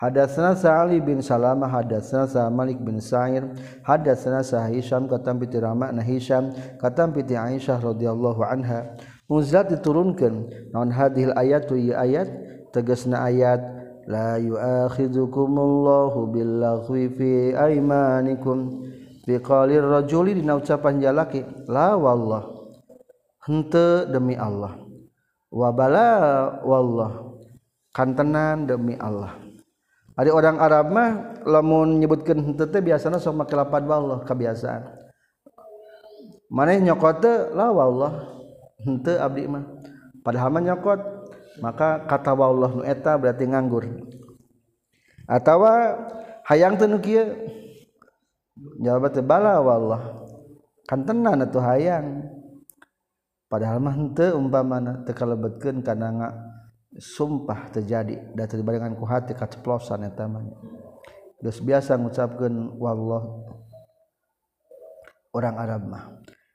[0.00, 3.52] Hadatsana Sa'ali bin Salama hadatsana Sa Malik bin Sa'ir
[3.84, 8.96] hadatsana Sa Hisham katam piti Rama na Hisham katam piti Aisyah radhiyallahu anha.
[9.28, 12.32] Muzlat diturunkan non hadil hadhil ayatu ayat?
[12.72, 13.60] Tegasna ayat
[14.08, 18.80] la yu'akhidzukumullahu billaghwi fi aimanikum
[19.30, 22.50] biqalir rajuli dina ucapan jalaki la wallah.
[23.46, 24.74] Hente demi Allah.
[25.54, 26.10] Wa bala
[26.66, 27.38] wallah.
[27.94, 29.38] Kantenan demi Allah.
[30.18, 31.10] Ada orang Arab mah
[31.46, 35.00] lamun nyebutkan hente teh biasana sok make lapan wallah kebiasaan
[36.50, 38.12] maneh nyokote la wallah.
[38.82, 39.64] Hente abdi mah.
[40.20, 41.00] Padahal mah nyokot
[41.62, 43.86] maka kata wallah nu eta berarti nganggur.
[45.30, 45.96] Atawa
[46.50, 47.24] hayang teu nu kieu
[48.80, 50.02] jawab bala wallah.
[50.88, 52.26] Kan tenan atuh hayang.
[53.50, 56.30] Padahal mah henteu umpamana teu kalebetkeun kana
[56.94, 60.46] sumpah terjadi da terbarengan ku hati kaceplosan eta mah
[61.42, 63.26] geus biasa ngucapkeun wallah.
[65.30, 66.04] Orang Arab mah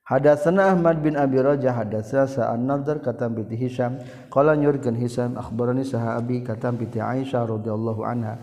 [0.05, 3.97] Hadatsana Ahmad bin Abi Rajah hadatsana Sa'an Nadhr katam bi Hisham.
[4.29, 8.37] Qala nyurkeun Hisham akhbarani sahabi katam bi Aisyah radhiyallahu anha.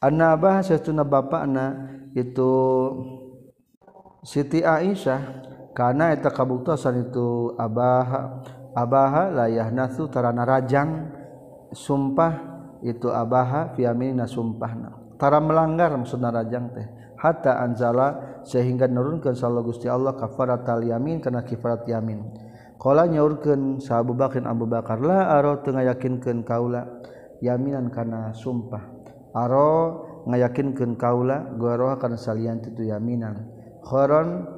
[0.00, 2.52] Anna Abah sesuna bapakna itu
[4.26, 5.22] Siti Aisyah
[5.72, 8.42] karena eta kabuktosan itu Abah
[8.76, 11.08] Abaha layah nasu tarana rajang
[11.72, 15.16] sumpah itu Abaha fiamina sumpahna.
[15.16, 16.84] Tara melanggar maksudna rajang teh.
[17.16, 22.20] Hatta anzala sehingga nurunkeun sallallahu Gusti Allah kafarat yamin kana kifarat yamin.
[22.76, 26.84] Qala nyaurkeun sa Abu Bakar Abu Bakar la aro teu ngayakinkeun kaula
[27.40, 28.95] yaminan kana sumpah.
[29.36, 33.44] aro ngayakinkeun kaula goroha kana salian tu yaminan.
[33.84, 34.48] Khoron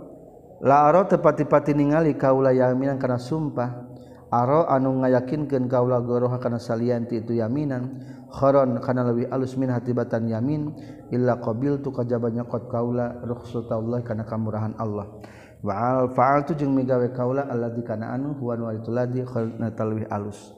[0.63, 3.91] la aro tepati-pati ningali kaula yaminan kana sumpah.
[4.31, 7.99] Aro anu ngayakinkeun kaula goroha kana salian itu yaminan.
[8.31, 10.73] Khoron kana leuwih alus min hatibatan yamin.
[11.11, 15.11] Illa qabiltu kajabanya qad kaula rukhsatullah kana kamurahan Allah.
[15.59, 20.55] Wa'al fa'altu jeung migawe kaula alladzi kana anu huwa walitul ladzi khalna talwi alus.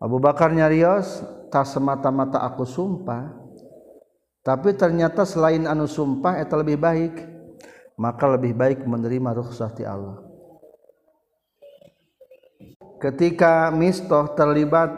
[0.00, 3.46] Abu Bakar nyarios tak semata-mata aku sumpah
[4.46, 7.14] tapi ternyata selain anu sumpah eta lebih baik
[7.98, 10.22] maka lebih baik menerima rukhsah ti Allah.
[13.02, 14.88] Ketika mistoh terlibat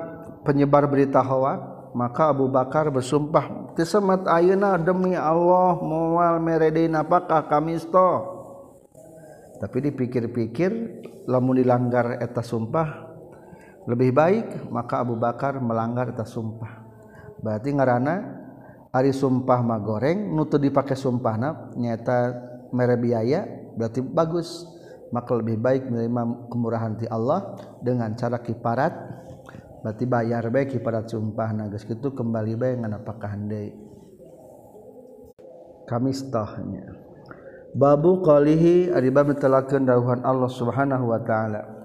[0.44, 7.80] penyebar berita hoak maka Abu Bakar bersumpah tisemat ayeuna demi Allah moal meredein apakah kami
[7.80, 8.37] sto
[9.58, 10.70] tapi dipikir-pikir
[11.26, 13.07] lamun dilanggar eta sumpah
[13.88, 16.85] lebih baik maka Abu Bakar melanggar eta sumpah.
[17.40, 18.14] Berarti ngarana
[18.92, 22.18] ari sumpah mah goreng nutu dipakai sumpahna nyata
[22.77, 24.68] mere biaya berarti bagus.
[25.09, 28.92] Maka lebih baik menerima kemurahan ti Allah dengan cara kiparat
[29.81, 33.72] berarti bayar baik pada sumpah nagas itu kembali ngan apakah handai.
[35.88, 37.09] Kami stahnya
[37.72, 41.77] babu qalihi ari bab Allah Subhanahu wa taala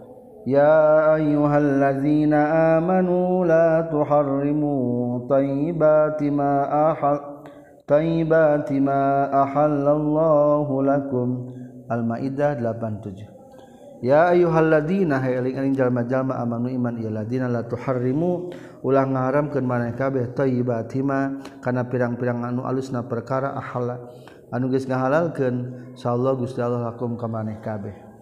[0.47, 2.33] يا أيها الذين
[2.77, 6.53] آمنوا لا تحرموا طيبات ما
[6.91, 7.19] أحل
[7.87, 9.03] طيبات ما
[9.43, 11.27] أحل الله لكم.
[11.91, 13.33] المائدة 87
[14.03, 17.23] Ya ayuhalladzina hayling jalma-jalma amanu iman ieu la
[17.63, 18.51] tuharrimu
[18.83, 24.03] ulah ngaharamkeun maneh kabeh thayyibatima kana pirang-pirang anu alusna perkara ahalla
[24.51, 25.55] anu geus ngahalalkeun
[25.95, 28.12] sallallahu Gusti Allah lakum ka maneh kabeh.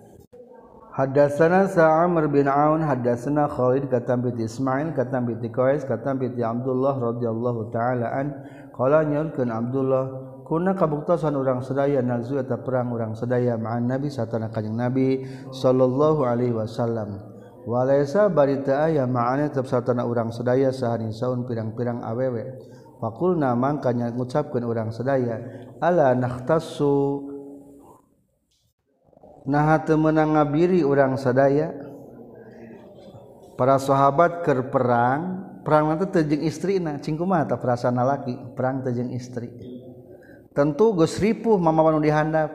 [0.91, 6.99] Hadatsana Sa'amr bin Aun hadatsana Khalid katam bi Ismail katam bi Qais katam bi Abdullah
[6.99, 8.35] radhiyallahu taala an
[8.75, 14.52] qala nyurkeun Abdullah kunna kabuktasan urang sadaya nazu eta perang urang sadaya ma'an Nabi satana
[14.52, 15.23] kanjing Nabi
[15.56, 17.23] sallallahu alaihi wasallam.
[17.63, 22.67] Walaisa barita aya ma'ane tetep satana urang sadaya sahani saun pirang-pirang awewe.
[23.00, 25.39] Faqulna mangka ngucapkeun urang sadaya
[25.79, 27.31] ala nakhtassu
[29.46, 31.73] nah temenang ngabiri orang sadaya.
[33.60, 38.58] Para sahabat ke perang perang nanti tejeng istri nah cingku mata perasaan laki?
[38.58, 39.54] Perang tejeng istri.
[40.52, 42.50] Tentu gus ripuh mama panu dihandap.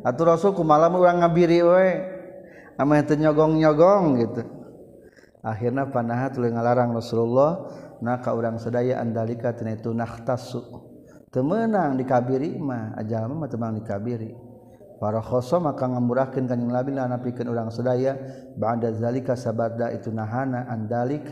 [0.00, 1.88] Atau rasul kumalam orang ngabiri we?
[2.80, 4.42] Ama nyogong nyogong gitu.
[5.44, 7.68] Akhirnya panaha tuluy ngalarang Rasulullah
[8.00, 10.64] na ka urang sadaya andalika tina itu nahtasu
[11.32, 14.49] temenang dikabiri mah ajal mah temenang dikabiri.
[15.00, 18.20] para khoso maka ngamurahkeun kanjing Nabi lah napikeun urang sedaya
[18.52, 21.24] ba'da zalika sabarda itu nahana andalik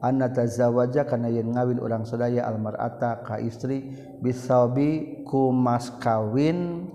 [0.00, 3.92] anna tazawaja kana yen ngawin urang sedaya almar'ata ka istri
[4.24, 6.88] bisabi ku mas kawin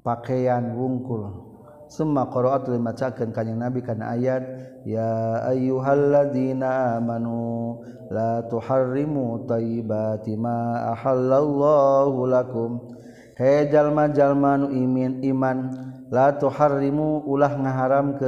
[0.00, 1.52] pakaian wungkul.
[1.90, 4.46] Summa qara'at limacakeun kanjing Nabi kana ayat
[4.86, 12.70] ya ayyuhalladzina amanu la tuharrimu tayyibati ma ahallallahu lakum.
[13.40, 15.72] Hejallma-jalma nuimin iman
[16.12, 18.20] la harimu ulah ngaharam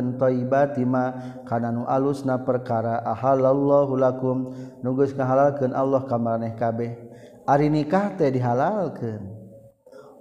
[0.89, 1.05] ma
[1.45, 6.97] kana nu alus na perkara ahallahhu lakum nugus ngahalalkeun Allah kamareh kabeh.
[7.45, 9.21] Ari nikah teh dihalalkan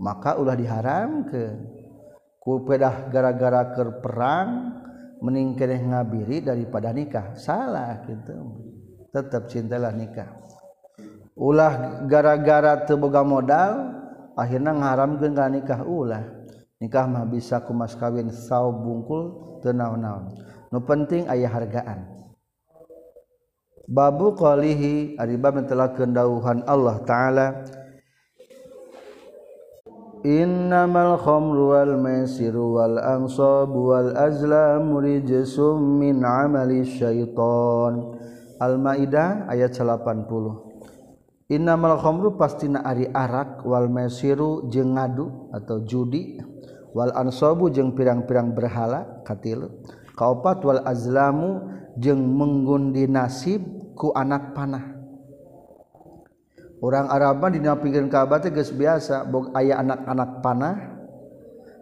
[0.03, 1.71] maka ulah diharamkan
[2.43, 4.75] kupedah gara-gara ke perang
[5.23, 7.31] meningkeneh ngabiri daripada nikah.
[7.39, 8.35] Salah gitu
[9.15, 10.35] tetap cintalah nikah.
[11.39, 14.00] Ulah gara-gara teboga modal
[14.37, 16.23] akhirnya ngaharamkeun ka nikah ulah.
[16.81, 20.33] Nikah mah bisa kumas kawin sau bungkul tenau naun
[20.71, 22.07] nu penting aya hargaan.
[23.91, 27.47] Babu qalihi ari bab mentelakeun dawuhan Allah taala.
[30.21, 38.15] Innamal khamru wal maisiru wal ansabu wal azlamu rijsum min amali syaitan.
[38.61, 40.70] Al-Maidah ayat 80
[41.51, 46.39] Innamal khamru pastina ari arak wal maisiru jeung ngadu atau judi
[46.95, 49.67] wal ansabu jeung pirang-pirang berhala katilu
[50.15, 51.59] kaopat wal azlamu
[51.99, 53.59] jeung menggundi nasib
[53.99, 54.95] ku anak panah.
[56.79, 60.75] Orang Arab dina pinggir Ka'bah teh geus biasa bog aya anak-anak panah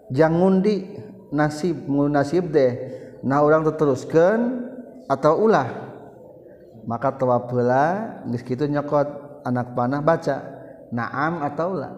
[0.10, 0.98] jang ngundi
[1.30, 2.74] nasib ngundi nasib deh
[3.22, 4.66] nah orang teruskan
[5.06, 5.94] atau ulah.
[6.90, 9.29] Maka tawapula geus kitu nyokot.
[9.46, 10.38] anak panah baca.
[10.90, 11.90] Naam atau la.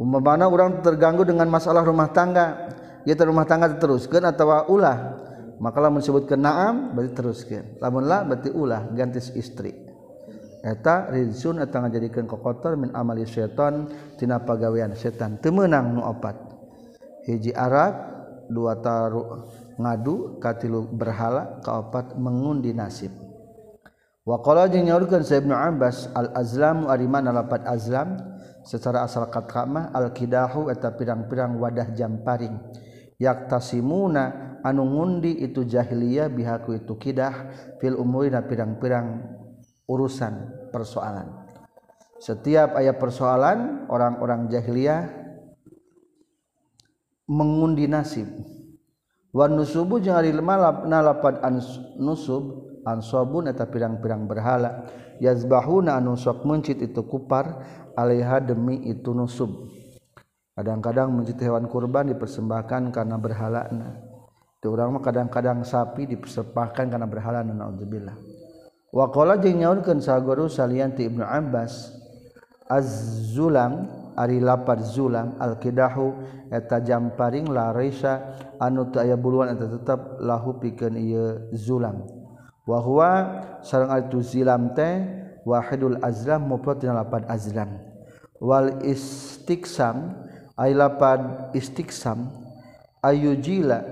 [0.00, 2.70] Umpamana orang terganggu dengan masalah rumah tangga.
[3.04, 5.28] Dia rumah tangga teruskan atau ulah.
[5.60, 9.76] Maka lamun sebutkan naam berarti teruskan lamun la berarti ulah ganti istri.
[10.64, 16.36] Eta rizun eta ngajadikeun kokotor min amali setan tina pagawean setan teu meunang nu opat.
[17.28, 17.92] Hiji arak
[18.48, 23.12] dua taru ngadu katilu berhala kaopat mengundi nasib.
[24.24, 28.16] Wa qala jeung nyaurkeun sa Ibnu Abbas al azlamu ari mana lapat azlam?
[28.60, 32.60] Secara asal kata mah al kidahu eta pirang-pirang wadah jamparing
[33.16, 39.24] yaktasimuna anu ngundi itu jahiliyah bihaku itu kidah fil umurina pirang-pirang
[39.88, 41.28] urusan persoalan.
[42.20, 45.08] Setiap ayat persoalan orang-orang jahiliyah
[47.24, 48.28] mengundi nasib.
[49.32, 51.64] Wan nusubu jeung ari malap nalapad an
[51.96, 54.86] nusub ansobun eta pirang-pirang berhala.
[55.20, 57.60] Yazbahuna anu sok mencit itu kupar
[57.96, 59.68] alaiha demi itu nusub.
[60.56, 64.00] Kadang-kadang mencit hewan kurban dipersembahkan karena berhalana.
[64.60, 68.40] Itu orang mah kadang-kadang sapi dipersembahkan karena berhalana naudzubillah
[68.90, 71.94] waqala jeung nyaurkeun saguru salian ti Ibnu Abbas
[72.66, 73.86] az-zulam
[74.18, 76.12] ari lapar zulam al-kidahu
[76.50, 82.19] eta jamparing larisa anu teu aya buluan eta tetep lahu pikeun ieu zulam.
[82.68, 83.10] wahwa
[83.60, 85.04] sarang itu zilam teh
[85.44, 87.80] wahidul azlam mufrad dina lapad azlam.
[88.40, 90.16] Wal istiksam
[90.56, 92.32] ay lapad istiksam
[93.04, 93.84] ayujila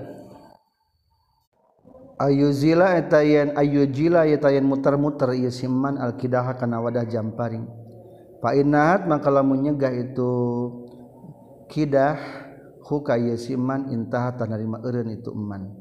[2.19, 7.63] ayuzila etayen ayujila etayen muter-muter ieu siman alkidaha kana wadah jamparing
[8.43, 10.31] fa innahat maka lamun nyegah itu
[11.71, 12.19] kidah
[12.83, 15.78] huka ieu siman intahat tanarima eureun itu eman.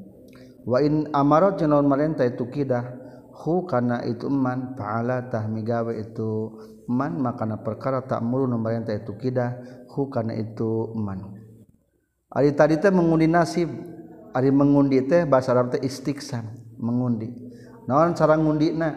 [0.68, 2.84] Wa in amarat cenah marenta itu kidah
[3.32, 9.16] hu kana itu eman ta'ala tah migawe itu eman makana perkara tak mulu marenta itu
[9.16, 9.56] kidah
[9.88, 11.40] hu kana itu eman.
[12.28, 13.72] Ari tadi teh mengundi nasib
[14.36, 16.44] Ari mengundi teh bahasa Arab teh istiksan
[16.76, 17.32] mengundi.
[17.88, 18.92] Naon cara ngundina?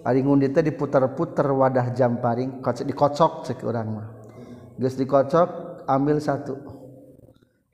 [0.00, 4.08] Ari ngundi teh diputar-putar wadah jamparing dikocok cek urang mah.
[4.80, 6.56] Geus dikocok ambil satu.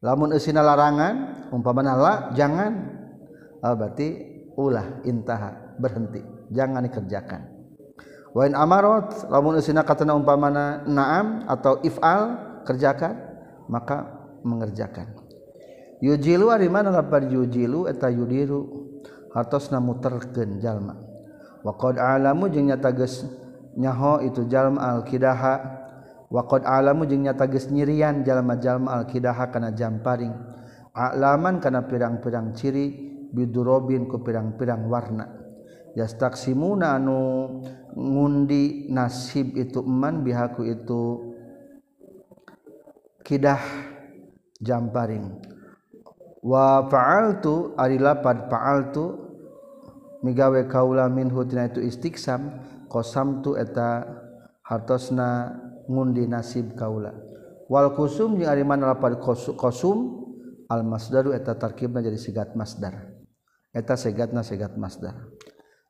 [0.03, 2.96] Lamun eusina larangan umpamana la jangan
[3.63, 4.09] oh, berarti
[4.57, 6.25] ulah intaha berhenti.
[6.53, 7.43] Jangan dikerjakan.
[8.37, 12.37] Wa in amarat lamun eusina katana umpamana naam atau ifal
[12.69, 13.17] kerjakan
[13.69, 15.25] maka mengerjakan.
[16.05, 18.93] Yujilu ari mana lapar yujilu eta yudiru
[19.33, 20.97] hartosna muterkeun jalma.
[21.65, 23.25] Wa qad alamu jeung nyata geus
[23.77, 25.85] nyaho itu jalma al kidaha
[26.31, 30.35] waqad alamu jeung nyata geus nyirian jalma-jalma alqidah kana jamparing
[30.91, 35.27] alaman kana pirang-pirang ciri bidurobin ku pirang-pirang warna.
[35.97, 37.21] Yastaksimuna anu
[37.97, 41.33] ngundi nasib itu eman bihaku itu
[43.25, 43.63] kidah
[44.61, 45.41] jamparing.
[46.45, 49.25] Wa fa'altu ari lapad fa'altu
[50.21, 52.61] migawe kaula minhu tina itu istiqsam
[52.93, 54.05] qasamtu eta
[54.69, 55.57] hartosna
[55.89, 57.17] ngundi nasib kaula.
[57.73, 59.17] Wal kusum jeung ari mana lapad
[59.57, 60.29] qasum
[60.69, 63.16] al masdaru eta tarkibna jadi sigat masdar.
[63.77, 65.13] Eta segatna segat masdar.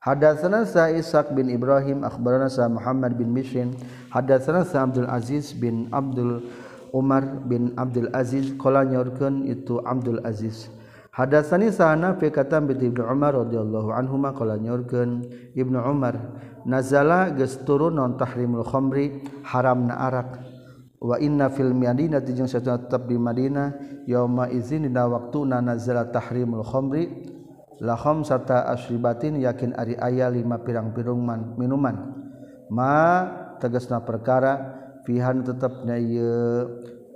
[0.03, 3.71] Hadatsana sa Ishaq bin Ibrahim akhbarana sa Muhammad bin Mishrin
[4.11, 6.47] hadatsana sa Abdul Aziz bin Abdul
[6.91, 8.51] Umar bin Abdul Aziz.
[8.59, 10.67] Qala nyorkeun itu Abdul Aziz.
[11.11, 15.25] Hadatsani sana fi katam bi Ibnu Umar radhiyallahu anhuma qala nyorkeun
[15.57, 16.13] Ibnu Umar
[16.61, 20.37] nazala geus turun non tahrimul khamri haramna arak
[21.01, 23.67] wa inna fil Madinah jeung satuna tetep di Madinah
[24.05, 27.33] yauma izin dina waktuna nazala tahrimul khamri
[27.81, 31.95] lahom serta asribatin yakin ari aya lima pirang-pirungman minuman.
[32.73, 33.23] Ma
[33.61, 34.53] tegasna perkara
[35.07, 35.95] fihan tetapnya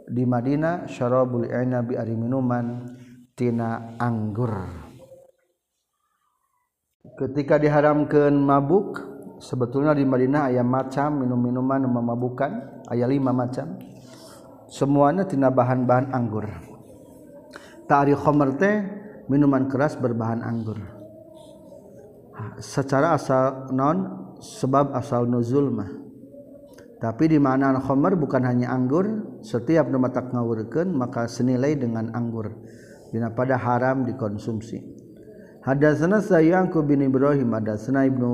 [0.08, 2.88] di Madinah syarabul inabi ari minuman
[3.36, 4.54] tina anggur.
[7.18, 9.02] Ketika diharamkan mabuk
[9.42, 13.76] sebetulnya di Madinah ayam macam minum-minuman memabukan ayat lima macam.
[14.72, 16.48] Semuanya tina bahan-bahan anggur.
[17.92, 19.01] Ta'ari khomer teh
[19.32, 20.76] minuman keras berbahan anggur.
[22.60, 25.88] Secara asal non sebab asal nuzul mah.
[27.00, 32.52] Tapi di mana khomer bukan hanya anggur setiap mata ngawurkeun maka senilai dengan anggur.
[33.10, 34.84] Dina pada haram dikonsumsi.
[35.64, 38.32] Hadatsana sayyangku bin Ibrahim hadatsana Ibnu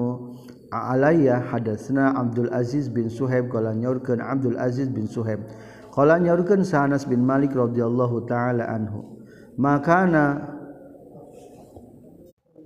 [0.71, 5.47] Alayya hadatsana Abdul Aziz bin Suhaib qala nyaurkeun Abdul Aziz bin Suhaib.
[5.95, 9.23] Qala nyaurkeun Sanas bin Malik radhiyallahu taala anhu.
[9.57, 10.56] Makana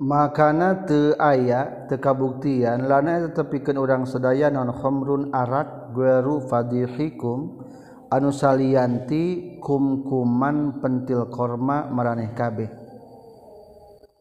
[0.02, 7.62] makana te aya tekabuktian lana tepikan orang sedaya non khomrun arak gueru fadihikum
[8.10, 12.74] anu salianti kumkuman pentil korma maraneh kabeh.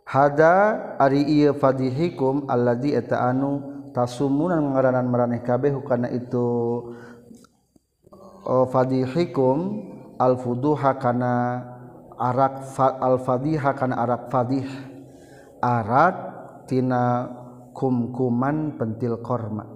[0.04, 0.54] Hada
[1.00, 6.44] ari iya fadihikum alladzi eta anu tasumunan ngaranan maraneh kabeh hukana itu
[8.44, 9.88] oh, fadihikum
[10.20, 11.64] al fuduha kana
[12.20, 12.68] arak
[13.00, 14.89] al fadiha kana arak fadih.
[15.62, 17.28] Arabtina
[17.76, 19.68] kumkuman pentil korma.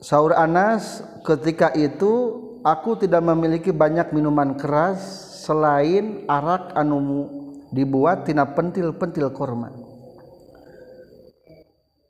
[0.00, 7.40] Sauur Anas ketika itu aku tidak memiliki banyak minuman keras selain arak anumu
[7.72, 9.72] dibuattina pentil-pentil korma.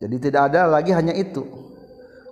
[0.00, 1.44] Jadi tidak ada lagi hanya itu.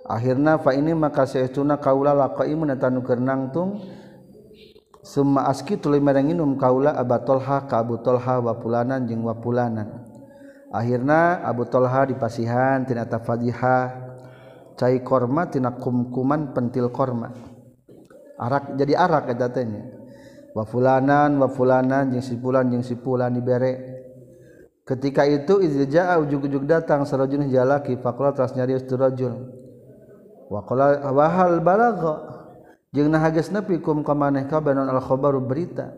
[0.09, 3.77] Akhirnya Pak ini maka saya tuna kaulalangtung
[4.99, 10.03] Summa aski tuluy merenginum kaula Abu Talha ka Abu Talha wa pulanan jeung wa pulanan.
[10.75, 13.95] Akhirna Abu Talha dipasihan tina tafadiha
[14.75, 17.31] cai korma tina kumkuman pentil korma.
[18.39, 19.87] Arak jadi arak eta tanya.
[20.51, 24.03] Wa fulanan wa fulanan jeung si fulan jeung si fulan dibere.
[24.83, 29.31] Ketika itu izjaa ujug-ujug datang sarojun jalaki faqala tas nyarius tu rajul.
[30.49, 32.38] Wa qala wa hal balagha
[32.95, 35.93] jeung nahages nepi kum kamaneh kabanon al khabaru berita.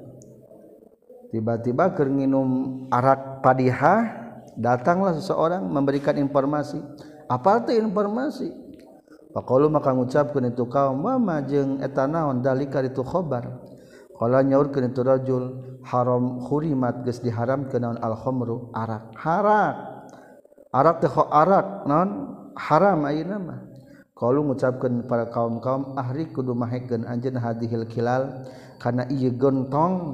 [1.31, 2.49] Tiba-tiba keur nginum
[2.91, 4.19] arak padihah
[4.59, 6.83] datanglah seseorang memberikan informasi.
[7.31, 8.51] Apa itu informasi?
[9.31, 13.63] Pakalu maka ngucapkeun itu kaum mama jeung eta naon dalika itu khabar?
[14.19, 15.43] Qala nyaurkeun itu rajul
[15.87, 19.15] haram khurimat geus diharamkeun naon al khamru arak.
[19.15, 19.75] Harak.
[20.75, 22.09] Arak teh arak naon
[22.59, 23.70] haram ayeuna mah.
[24.21, 28.45] kalau mengucapkan para kaum-kaum ahri kudu maheken anjen hadihil kilal
[28.77, 30.13] karena iya gentong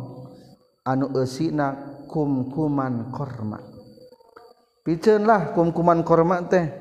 [0.88, 1.76] anu esina
[2.08, 3.60] kumkuman korma.
[4.88, 6.72] Piceun lah kumkuman korma teh.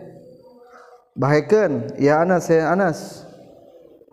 [1.18, 3.26] Bahekeun ya Anas saya Anas.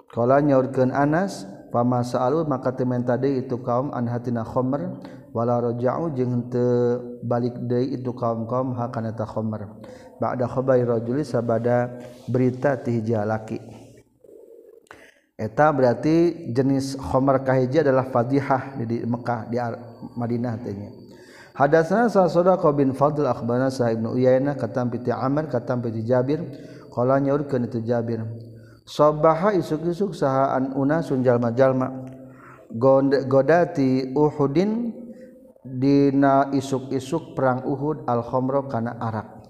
[0.09, 4.89] Kalau nyaurkeun Anas pamasalu maka temen tadi itu kaum an hatina khomer
[5.37, 9.69] wala raja'u jeung teu balik deui itu kaum-kaum hakana ta khomer.
[10.21, 11.89] Ba'da khabari rajuli sabada
[12.29, 13.83] berita ti hiji laki.
[15.33, 19.57] Eta berarti jenis khamar kahiji adalah fadihah di Mekah di
[20.13, 20.77] Madinah teh
[21.53, 26.41] Hadatsana Sa'sadah bin Fadl akhbarana Sa Ibnu Uyainah katam piti Amr katam piti Jabir.
[26.89, 28.25] Qala nyaurkeun itu Jabir.
[28.85, 32.09] Sabaha isuk-isuk sahaan unasun jalma-jalma
[33.29, 34.93] godati Uhudin
[35.61, 39.42] dina isuk-isuk perang Uhud al-khamra kana arak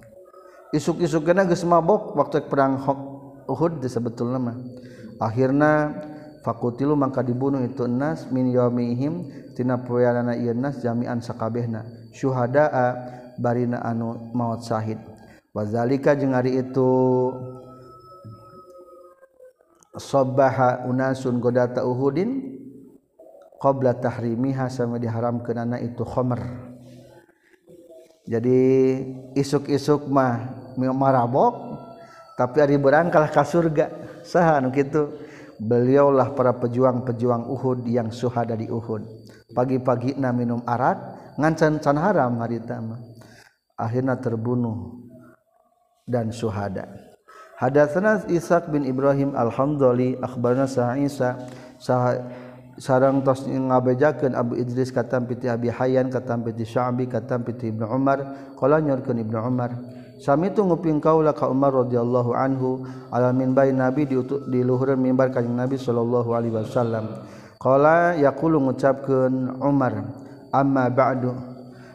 [0.73, 2.81] isuk-isuk kena geus mabok waktu perang
[3.45, 4.57] Uhud sebetulnya mah.
[5.21, 5.93] Akhirna
[6.41, 11.85] fakutilu mangka dibunuh itu enas min yaumihim tina poeanana ieu nas jami'an sakabehna.
[12.11, 12.97] Syuhadaa
[13.37, 14.97] barina anu maut syahid
[15.53, 16.89] wazalika jeung ari itu
[19.97, 22.61] sabaha unasun godata uhudin
[23.61, 26.72] qabla tahrimiha sama diharamkeun itu khamr.
[28.23, 28.59] jadi
[29.35, 31.73] isuk-isuk mah marabok
[32.33, 33.85] tapi hari berangkalah ke surga.
[34.23, 35.01] Saha gitu kitu?
[35.61, 39.05] Beliaulah para pejuang-pejuang Uhud yang suhada di Uhud.
[39.53, 40.97] Pagi-pagi na minum arak
[41.37, 42.99] ngancan can haram harita mah.
[43.77, 45.07] Akhirnya terbunuh
[46.09, 46.89] dan suhada.
[47.61, 51.37] Hadatsana Ishaq bin Ibrahim Al-Hamdali akhbarana Sa'isa
[51.77, 52.17] sah
[52.77, 57.85] sarang tos ngabejakeun Abu Idris katam piti Abi Hayyan katam piti Sya'bi katam piti Ibnu
[57.85, 59.71] Umar qala nyorkeun Ibnu Umar
[60.23, 64.15] sami tu nguping kaula ka Umar radhiyallahu anhu ala minbar Nabi di
[64.47, 67.27] di luhur mimbar kanjing Nabi sallallahu alaihi wasallam.
[67.59, 70.03] Qala yaqulu ngucapkeun Umar
[70.51, 71.31] amma ba'du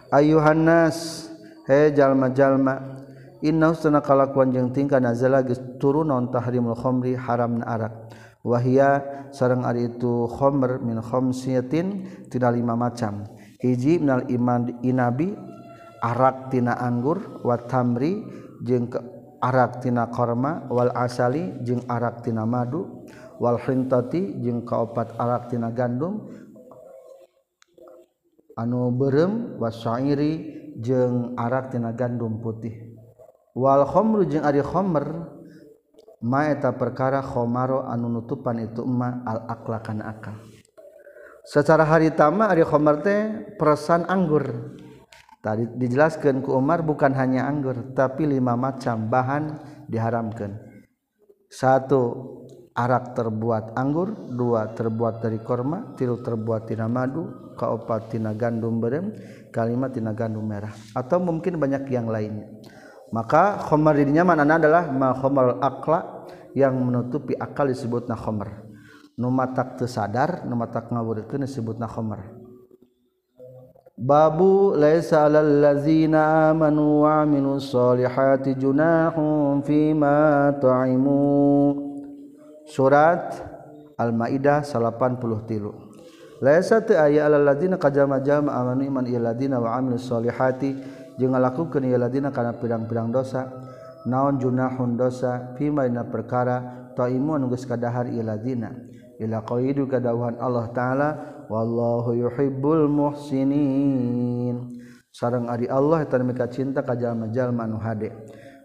[0.09, 1.29] ayuhan nas
[1.69, 3.05] he jalma-jalma
[3.45, 8.08] inna usna kalakuan jeung tingkah nazala geus turun non tahrimul khamri haramna arak.
[8.47, 9.03] wahia
[9.35, 13.27] sareng ari itu khomer min khamsiyatin tina lima macam.
[13.59, 15.35] Hiji minal iman inabi
[15.99, 18.23] arak tina anggur wa tamri
[18.63, 18.87] jeung
[19.43, 23.07] arak tina korma wal asali jeung arak tina madu
[23.43, 26.27] wal hintati jeung kaopat arak tina gandum
[28.55, 32.95] anu berem wasairi jeung arak tina gandum putih.
[33.59, 35.38] Wal khomru jeung ari khomer
[36.23, 40.35] maeta perkara khomaro anu nutupan itu emma al aklakan akal.
[41.49, 44.77] Secara haritama ari khomar teh peresan anggur.
[45.39, 49.55] Tadi dijelaskan ku Umar bukan hanya anggur tapi lima macam bahan
[49.87, 50.59] diharamkan.
[51.49, 52.35] Satu
[52.75, 59.15] arak terbuat anggur dua terbuat dari korma tilu terbuat tina madu kaopat tina gandum berem
[59.51, 62.47] kalimat tina gandum merah atau mungkin banyak yang lainnya.
[63.13, 68.69] Maka khomer dirinya mana adalah ma khomer akla yang menutupi akal disebut na khomer
[69.19, 72.39] numatak tersadar numatak ngawurkeun disebut na khomer
[73.99, 81.75] babu laisa alal ladzina amanu wa amilus solihati junahum fima ta'imu
[82.63, 83.35] surat
[83.99, 90.79] al-maidah 83 laisa ta aya alal ladzina kajama-jama amanu iman ila ladzina wa amilus solihati
[91.27, 93.51] lakukan ialadina karena pirang-pirang dosa.
[94.07, 98.71] Naon junahun dosa pimaina perkara taimu nugus kadahar iladina
[99.19, 101.09] ila qaidu kadawan Allah taala
[101.51, 104.79] wallahu yuhibbul muhsinin.
[105.11, 108.15] Sareng ari Allah eta mika cinta ka jalma-jalma anu hade.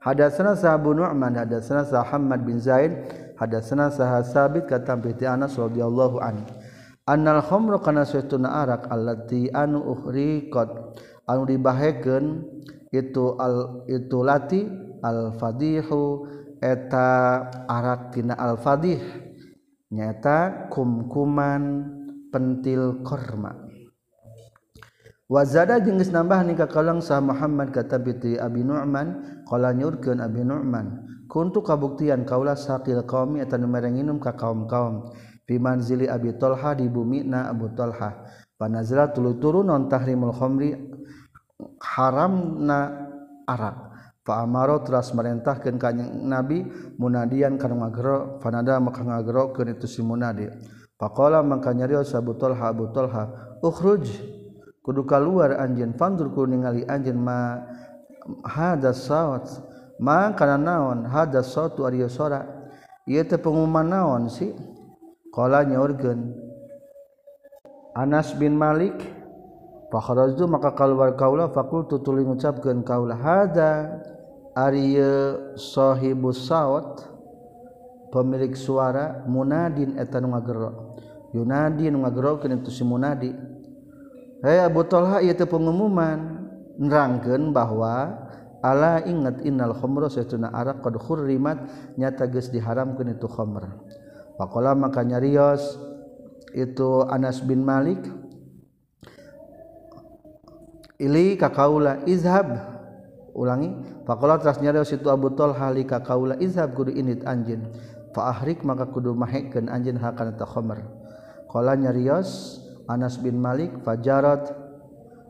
[0.06, 2.92] Hadatsana sahabu nu'man hadatsana Muhammad bin Zaid
[3.40, 6.44] hadatsana sah sabit katam piti Anas radhiyallahu an
[7.08, 10.70] annal khamra kana suatu arak allati anu uhriqat
[11.28, 12.44] anu dibahaken
[12.94, 14.62] itu al itu lati
[15.04, 16.28] al-fadihu
[16.62, 17.10] eta
[17.68, 19.02] arat tina al-fadih
[19.92, 21.92] nyata kumkuman
[22.34, 23.64] pentil korma.
[25.30, 31.10] Wazada jengis nambah nikah kalang sah Muhammad kata binti Abi Nu'man kala nyurkeun Abi Nu'man
[31.26, 35.10] kuntu kabuktian kaulah sakil kaumi eta nu merenginum ka kaum-kaum
[35.50, 38.30] fi manzili Abi Talha di bumi na Abu Talha
[38.62, 40.93] panazra tulu turun non tahrimul khamri
[41.80, 42.80] haram na
[43.48, 43.94] Arab
[44.24, 46.64] Amaro teras merentahkan kanyang nabi
[46.96, 50.48] munadian kanu ngagro, fanada maka ngagro ke itu si munadi.
[50.96, 52.88] Pakola maka nyarios Abu Talha Abu
[53.60, 54.08] ukhruj
[54.80, 57.68] kudu keluar anjen fandur ku ningali anjen ma
[58.48, 59.44] hada sawat
[60.00, 62.48] ma kana naon hada sawtu ari sora.
[63.04, 64.56] Ieu teh pengumuman naon si
[65.36, 66.32] qala nyaurkeun
[67.92, 68.96] Anas bin Malik
[69.94, 74.02] Fakhrajtu maka keluar kaula fakultu tuluy ngucapkeun kaula hada
[74.58, 74.98] ari
[75.54, 77.06] sahibus saut
[78.10, 80.98] pemilik suara munadin eta nu ngagero.
[81.38, 83.30] Yunadi nu ngagero kitu si munadi.
[84.42, 86.42] Hey Abu Talha ieu teh pengumuman
[86.82, 88.18] nerangkeun bahwa
[88.66, 91.70] ala ingat innal khamra satuna arak qad khurrimat
[92.02, 93.70] nyata geus diharamkeun itu khamr
[94.42, 95.78] faqala maka nyarios
[96.58, 98.02] itu Anas bin Malik
[101.04, 102.56] ili ka kaula izhab.
[103.36, 103.76] Ulangi.
[104.08, 107.68] Faqala terasnya situ Abu Talha li ka kaula izhab kudu init anjeun
[108.14, 110.86] fa ahrik maka kudu mahekeun anjeun hakana ta khamr
[111.50, 114.64] qala nyarios Anas bin Malik fajarat.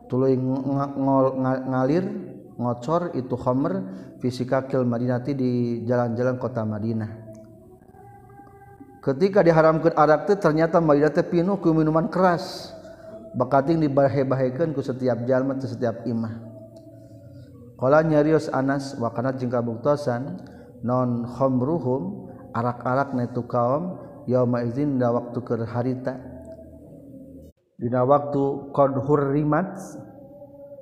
[0.04, 2.04] Tuluy ngalir
[2.60, 3.72] ngocor itu khamr
[4.20, 7.24] fisikakil Madinati di jalan-jalan kota Madinah.
[9.00, 12.72] Ketika diharamkan Arab itu ternyata mayat pinuh ke minuman keras
[13.34, 16.34] bakating dibahe-bahekeun ku setiap jalma teu setiap imah.
[17.74, 20.38] Kala nyarios Anas wa kana jeung kabuktosan
[20.86, 23.98] non khamruhum arak-arak netu kaum
[24.30, 26.14] yauma izin da waktu keur harita.
[27.74, 29.74] Dina waktu qad hurrimat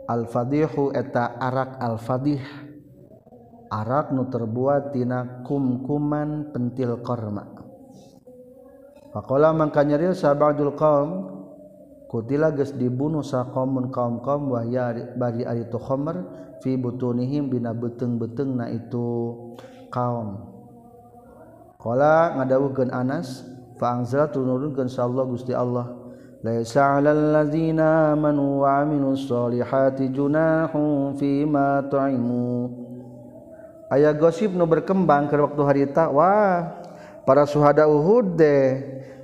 [0.07, 2.45] al fadihu eta arak al fadih
[3.73, 7.49] arak nu terbuat tina kumkuman pentil korma.
[9.17, 11.42] Pakola mangkanyarios sabadul kaum
[12.13, 16.29] kutila geus dibunuh saqaumun kaum-kaum wahya bari ari tu khamr
[16.61, 19.33] fi butunihim bina beteng-beteng na itu
[19.89, 20.53] kaum.
[21.81, 23.49] Qala ngadawuhkeun Anas
[23.81, 26.03] fa anzala tunurunkeun insyaallah Gusti Allah
[26.45, 32.71] laisa 'alal ladzina amanu wa 'amilus solihati junahun fi ma ta'imu
[33.91, 36.83] aya gosip nu berkembang ke waktu harita wah
[37.23, 38.83] para suhada Uhud deh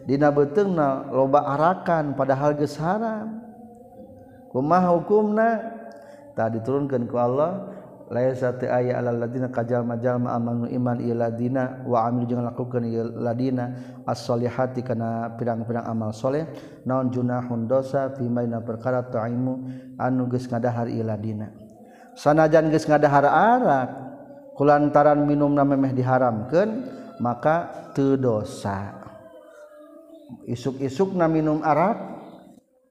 [0.08, 3.44] dina beuteungna loba arakan padahal geus haram.
[4.48, 5.76] Kumaha hukumna?
[6.32, 7.76] Tah diturunkeun ku Allah
[8.08, 12.88] laisa ta aya alal ladina kajalma jalma amanu iman ila ladina wa amil jeung lakukeun
[13.20, 13.76] ladina
[14.08, 16.48] as-solihati kana pirang-pirang amal soleh
[16.88, 19.60] naon junahun dosa fi maina perkara taimu
[20.00, 21.52] anu geus ngadahar ila ladina.
[22.16, 23.88] Sanajan geus ngadahar arak
[24.56, 26.70] kulantaran minumna memeh diharamkeun
[27.20, 28.97] maka teu dosa.
[30.48, 31.96] isuk-isuk na minum arak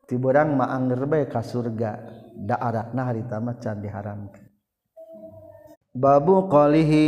[0.10, 2.18] tiberang maangger bae ka surga.
[2.38, 4.48] Da arakna harita mah can diharamkeun
[5.98, 7.06] babu qalihi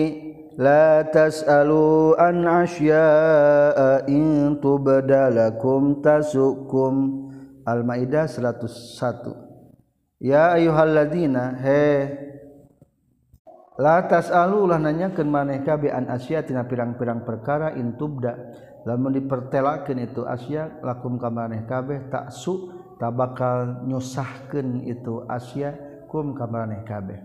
[0.57, 7.29] la tas'alu an asya'a in tubdalakum tasukum.
[7.69, 12.09] Al-Maidah 101 Ya ayyuhalladzina he
[13.77, 18.33] la tas'alu ulah nanyakeun maneh ka bi an asya'a tina pirang-pirang perkara in tubda.
[18.87, 25.75] lamun dipertelakeun itu asya lakum ka maneh kabeh taksu tak bakal nyusahkeun itu asya
[26.07, 27.19] kum ka maneh kabeh.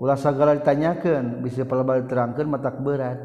[0.00, 3.20] Ulah sagala ditanyakeun bisa pelebal diterangkeun matak berat.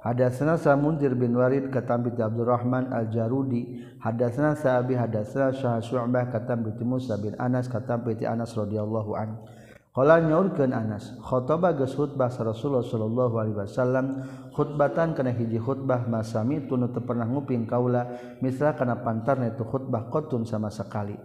[0.00, 6.72] Hadatsana Samundir bin Warid katam bi Abdurrahman Al-Jarudi hadatsana Sa'bi hadatsana Syah Syu'bah katam bi
[6.80, 9.44] Musa bin Anas katam bi Anas radhiyallahu anhu
[9.90, 14.06] Kala nyaurkeun Anas, khotbah geus khutbah Rasulullah sallallahu alaihi wasallam,
[14.54, 18.06] khutbatan kana hiji khutbah masami tunu teu pernah nguping kaula,
[18.38, 21.18] misra kana pantarna itu khutbah qatun sama sekali.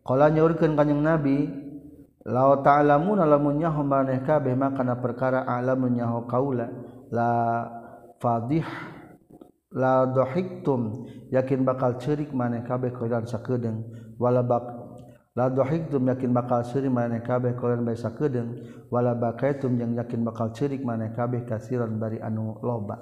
[0.00, 1.36] Kala nyaurkeun kanjing Nabi,
[2.24, 6.72] la ta'lamuna lamun nyaho maneh kabeh mah kana perkara alamun nyaho kaula,
[7.12, 7.30] la
[8.16, 8.64] fadih
[9.72, 13.84] la dohiktum yakin bakal cerik maneh kabeh kaulan sakedeung
[14.16, 14.81] wala bak
[15.32, 18.60] la dohiktum yakin bakal syirik maneh kabeh kalian bisa kedeng
[18.92, 23.00] wala bakaitum yang yakin bakal cerik maneh kabeh kasiran bari anu loba.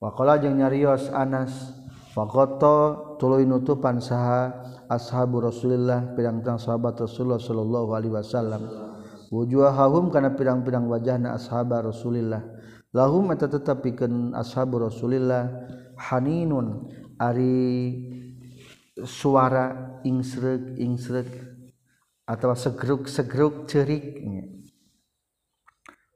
[0.00, 1.72] Waqala jeung nyarios Anas
[2.12, 4.52] faqata tuluy nutupan saha
[4.92, 8.62] ashabu Rasulillah pirang-pirang sahabat Rasulullah sallallahu alaihi wasallam.
[9.32, 12.44] Wujuhahum kana pirang-pirang wajahna ashaba Rasulillah.
[12.96, 15.52] Lahum eta tetepikeun ashabu Rasulillah.
[15.96, 18.25] Haninun ari
[19.04, 21.28] suara ingsrek ingsrek
[22.24, 24.56] atau segeruk segeruk ceriknya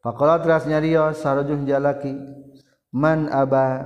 [0.01, 2.17] Pakola teras nyario sarujuh jalaki
[2.89, 3.85] man aba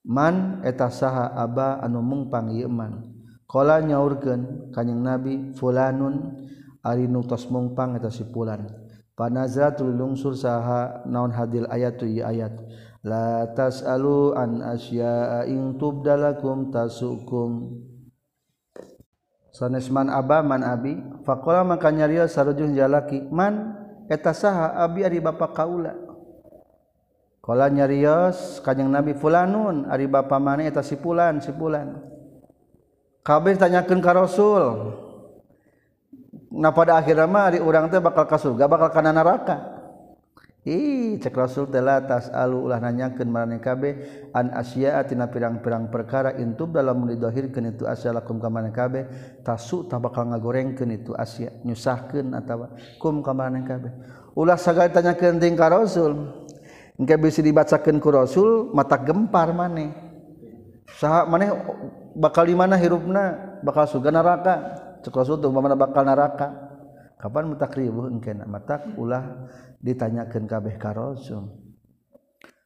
[0.00, 3.12] man eta saha aba anu mungpang ieu man.
[3.54, 6.40] Nyaurgen nyaurkeun nabi fulanun
[6.80, 8.64] ari nutos mungpang eta si fulan.
[9.14, 12.56] Panazratul lungsur saha naon hadil ayat tu ayat.
[13.04, 17.78] la tas'alu an asya'a in tubdalakum tasukum.
[19.52, 20.98] Sanesman abaman abi.
[21.22, 23.22] Faqala maka nyaria sarujun jalaki.
[23.28, 23.76] Man
[24.08, 25.94] eta saha abi ari bapa kaula.
[27.44, 32.00] Kala nyarios kanjeng nabi fulanun ari bapa mana eta si fulan si fulan
[33.20, 34.96] kabeh tanyakeun ka rasul.
[36.54, 39.73] Nah pada akhirnya mah ari urang teh bakal ka surga bakal kana neraka
[40.64, 44.24] Ih, cek Rasul telah tas alu ulah nanyakeun marane kabeh.
[44.32, 49.04] An asya'a tina pirang-pirang perkara intub dalam didohirkeun itu asya lakum ka marane kabeh.
[49.44, 53.92] Tasu tak bakal ngagorengkeun itu asya nyusahkeun atawa kum ka marane kabeh.
[54.32, 56.32] Ulah sagala tanyakeun deung ka Rasul
[56.96, 59.92] engke bisa dibacakeun ku Rasul mata gempar maneh.
[60.96, 61.52] Saha maneh
[62.16, 63.60] bakal di mana hirupna?
[63.60, 64.80] Bakal suga neraka.
[65.04, 66.63] Cek Rasul tuh mana bakal neraka.
[67.20, 68.44] Kapan mutak ribu engkena?
[68.46, 69.48] Matak ulah
[69.80, 71.64] ditanyakan kabeh ka rasul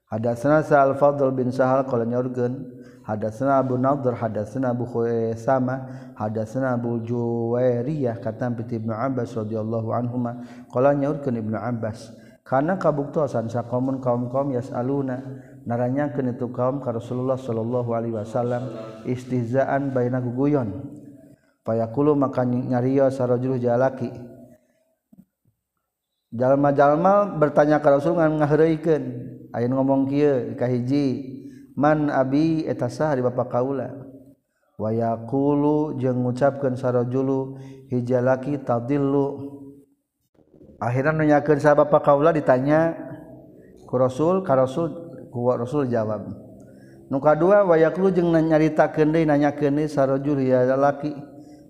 [0.08, 2.64] hadatsana sa'al fadl bin sahal qala nyorgen
[3.04, 10.44] hadatsana abu nadhr hadatsana abu khuaisama hadatsana abu juwairiyah kata ibnu abbas radhiyallahu anhuma.
[10.72, 12.12] Qala nyorgen ibnu abbas
[12.48, 15.20] karena kabuktosan sakomun kaum-kaum yasaluna?
[15.68, 18.72] Naranya itu kaum ka Rasulullah Shallallahu Alaihi Wasallam
[19.04, 20.72] istizaan Baina guguyon.
[21.60, 24.08] Payakulu maka nyaryo sarojul jalaki
[26.28, 29.04] jalma-jalma bertanya ke Rasul ngan ngaheureukeun
[29.56, 31.36] aya ngomong kieu ka hiji
[31.72, 33.88] man abi eta sah di bapa kaula?
[34.78, 37.58] Wa yaqulu jeung ngucapkeun sarajulu
[37.90, 39.58] hijalaki tadillu.
[40.78, 42.94] Akhirnya nanyakeun sa bapa kaula ditanya
[43.90, 44.94] ku Rasul ka Rasul
[45.34, 46.30] ku Rasul jawab.
[47.10, 51.10] Nu kadua wa yaqulu jeung nanyaritakeun deui nanyakeun deui sarajul hijalaki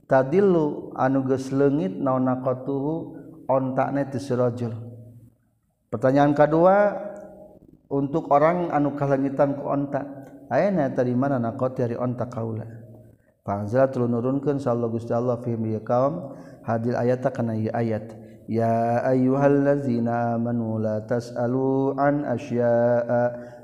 [0.04, 0.92] tadillu.
[0.92, 3.17] Anu geus leungit naon naqatuhu
[3.48, 4.76] ontakna itu sirajul
[5.88, 6.92] pertanyaan kedua
[7.88, 10.04] untuk orang anu kalangitan ku ontak
[10.52, 12.68] ayana tadi mana nakot dari ontak kaula?
[13.48, 16.36] Fa'anzala tulu nurunkeun sallallahu gusti Allah fi kaum
[16.68, 18.12] hadil ayat kana ayat
[18.44, 23.22] ya ayyuhallazina amanu la tas'alu an asya'a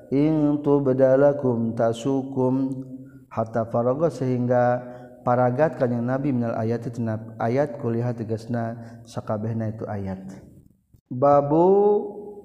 [0.08, 2.80] in tubdalakum tasukum.
[3.28, 4.93] Hatta faraga sehingga
[5.24, 8.76] paragat kanyang nabi minal ayat tina ayat kuliah tegasna
[9.08, 10.20] sakabehna itu ayat.
[11.08, 11.66] Babu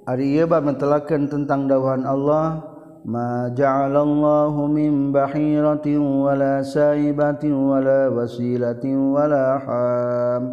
[0.07, 2.63] ari ieu bab mentelakeun tentang dawuhan Allah
[3.03, 10.43] ma ja'alallahu min bahiratin wala saibatin wala wasilatin wala ham.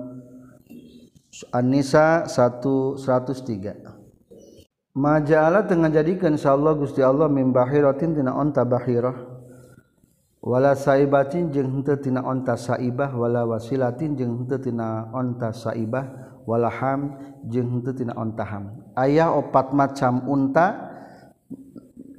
[1.53, 2.97] An-Nisa 103
[4.97, 9.36] Majalah tengah jadikan insyaallah Gusti Allah min bahiratin tina onta bahirah.
[10.47, 16.70] wala saibatin jeung henteu tina onta saibah wala wasilatin jeung henteu tina onta saibah wala
[16.70, 17.18] ham
[17.51, 18.78] jeung henteu tina onta ham.
[18.94, 20.94] Aya opat macam unta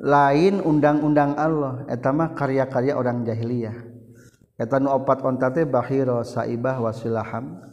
[0.04, 1.88] lain undang-undang Allah.
[1.88, 3.88] Eta mah karya-karya orang jahiliyah.
[4.60, 7.64] Eta nu opat onta teh bahira saibah wasilaham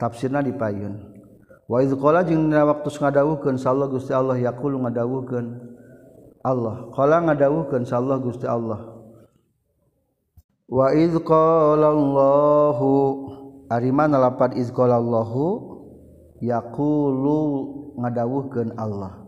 [0.00, 0.96] tafsirna di payun
[1.70, 5.46] wa idz qala jeung dina waktu ngadawuhkeun sallallahu gusti Allah yaqulu ngadawuhkeun
[6.42, 6.90] Allah.
[6.90, 8.99] Qala ngadawuhkeun sallallahu gusti Allah.
[10.70, 12.94] Waid qallahhu
[13.66, 15.46] iz lapat Allahu
[16.38, 17.38] yaqulu
[17.98, 19.18] ngadawuhkeun Allah.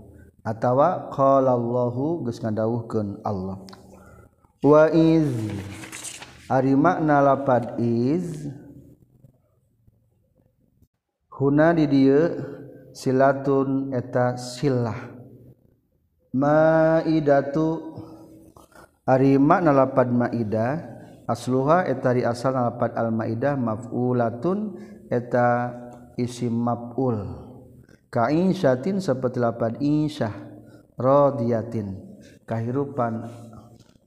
[0.46, 3.58] Atawa qallallahu geus ngadawuhkeun Allah.
[4.62, 5.34] Wa iz
[6.46, 8.46] ari makna lapad iz
[11.26, 12.38] huna di dieu
[12.94, 15.10] silatun eta silah.
[16.30, 17.98] Maidatu
[19.02, 20.91] ari makna lapad maidah
[21.28, 25.72] asluha etari asal nalapat al-maidah maf'ulatun eta
[26.18, 27.48] isim maf'ul.
[28.12, 30.34] Ka insyatin seperti lapan insyah
[31.00, 31.96] radiyatin.
[32.44, 33.26] Kahirupan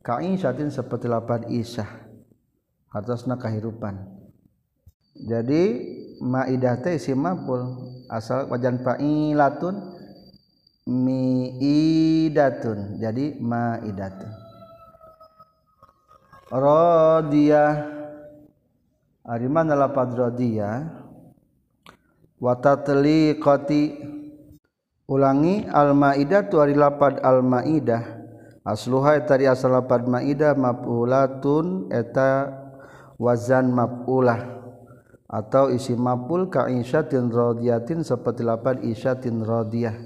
[0.06, 1.90] ka insyatin seperti lapan isyah
[2.94, 4.16] atasna kahirupan
[5.16, 5.64] jadi
[6.20, 7.64] maidah teh isim maf'ul.
[8.12, 9.96] Asal wajan fa'ilatun
[10.92, 12.80] mi'idatun.
[13.00, 14.45] Jadi ma'idatun.
[16.50, 17.74] rodiah.
[19.26, 20.86] Ah, ari mana lapad rodiah?
[22.38, 23.98] Watatli koti
[25.10, 28.22] ulangi al-maidah tu ari lapad al-maidah.
[28.66, 32.50] Asluha tadi asal lapad maidah maf'ulatun eta
[33.18, 34.54] wazan maf'ulah.
[35.26, 39.98] Atau isi maf'ul ka isyatin rodiyatin seperti lapad isyatin rodiyah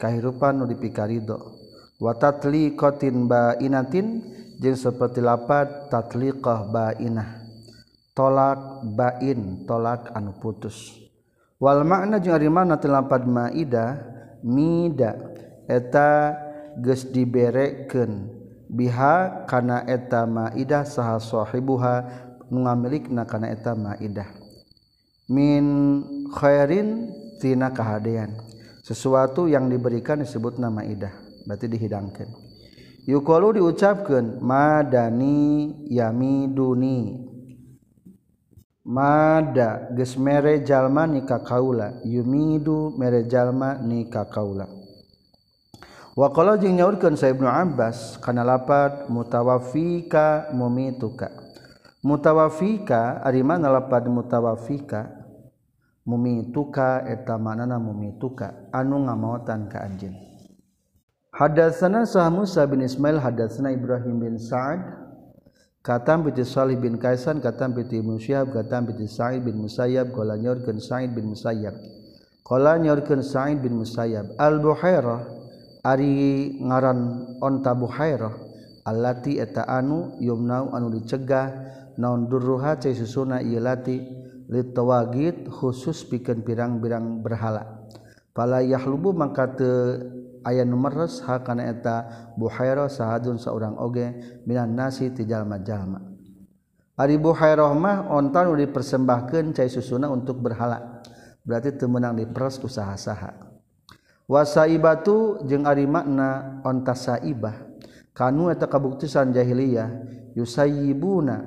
[0.00, 1.56] kahirupan nu dipikarido.
[2.00, 4.20] Watatli kotin ba inatin
[4.56, 7.44] jeung seperti lapat tatliqah bainah.
[8.16, 10.96] Tolak bain tolak anu putus.
[11.60, 12.80] Wal makna jeung ari makna
[13.28, 14.00] maida
[14.40, 15.12] mida
[15.68, 16.32] eta
[16.80, 18.32] geus diberekeun.
[18.66, 21.94] Biha kana eta maidah saha sahibuha
[22.50, 24.26] ngamilikna kana eta maidah
[25.30, 25.64] min
[26.34, 28.34] khairin tina kahadean.
[28.86, 31.10] Sesuatu yang diberikan disebut nama idah
[31.42, 32.45] berarti dihidangkan
[33.06, 37.22] yukolu diucapkan madani yamiduni.
[38.86, 44.62] Mada geus mere jalma ni ka kaula yumidu mere jalma ni ka kaula
[46.16, 51.28] wa qala jeung nyaurkeun sa Ibnu Abbas kana lapat mutawaffika mumituka.
[52.06, 55.10] Mutawaffika ari mana lapat mutawaffika
[56.06, 58.70] mumituka eta manana mumituka.
[58.70, 60.25] Anu ngamaotan ka anjeun.
[61.36, 64.80] Hadatsana Sah Musa bin Ismail hadatsana Ibrahim bin Sa'ad.
[65.84, 70.80] Katam bi Salih bin Kaisan katam bi Musyab katam bi Sa'id bin Musayyab qala nyorkeun
[70.80, 71.76] Sa'id bin Musayyab.
[72.40, 74.32] Qala nyorkeun Sa'id bin Musayyab.
[74.40, 75.28] Al Buhairah
[75.84, 78.32] ari ngaran onta Buhairah
[78.88, 81.52] allati eta anu yumnau anu dicegah
[82.00, 84.00] naon durruha cai susuna ieu lati
[84.48, 87.84] litawagid khusus pikeun pirang-pirang berhala.
[88.32, 94.14] Pala yahlubu mangka teu aya numeres hakana eta buhairo sahadun seorang oge
[94.46, 96.14] minan nasi tijalma-jalma
[96.96, 101.04] Ari buhairah mah ontan dipersembahkan cai susuna untuk berhala.
[101.44, 103.46] Berarti temenang diperes usaha saha
[104.26, 107.54] wasaibatu jeung ari makna onta saibah.
[108.16, 109.88] Kanu eta kabuktisan jahiliyah
[110.34, 111.44] yusayibuna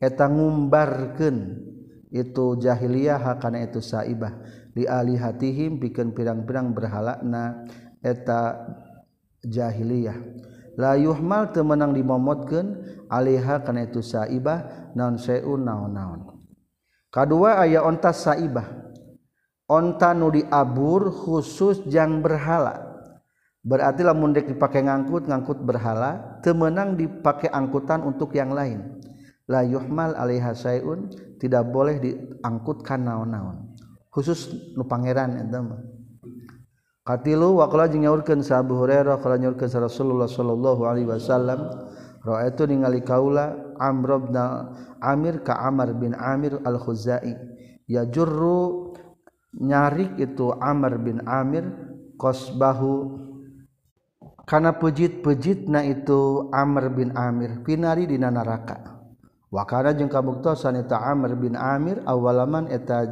[0.00, 1.66] eta ngumbarkeun.
[2.14, 4.38] Itu jahiliyah hakana itu saibah.
[4.78, 7.66] Li alihatihim pikeun pirang-pirang berhalana.
[8.04, 8.68] eta
[9.40, 10.16] jahiliyah.
[10.76, 16.44] La yuhmal teu meunang dimomotkeun alaiha kana itu saibah naon seun naon-naon.
[17.08, 18.84] Kadua aya onta saibah.
[19.64, 22.84] Onta nu diabur khusus jang berhala.
[23.64, 29.00] Berarti lamun dek dipakai ngangkut ngangkut berhala temenang dipakai angkutan untuk yang lain.
[29.48, 31.08] La yuhmal alaiha sayun
[31.40, 33.72] tidak boleh diangkutkan naon-naon.
[34.12, 35.93] Khusus nu pangeran eta mah.
[37.04, 41.68] katilu waqala jeung nyaurkeun sa Abu Hurairah qala nyaurkeun sa Rasulullah sallallahu alaihi wasallam
[42.24, 44.36] ra'aitu ningali kaula Amr bin
[45.04, 47.36] Amir ka Amr bin Amir al-Khuzai
[47.84, 48.96] ya jurru
[49.60, 51.68] nyarik itu Amr bin Amir
[52.16, 53.22] qasbahu.
[54.44, 59.00] Kana pejit-pejitna itu Amr bin Amir pinari dina neraka
[59.48, 63.08] wa kana jeung kabuktosan eta Amr bin Amir awalaman eta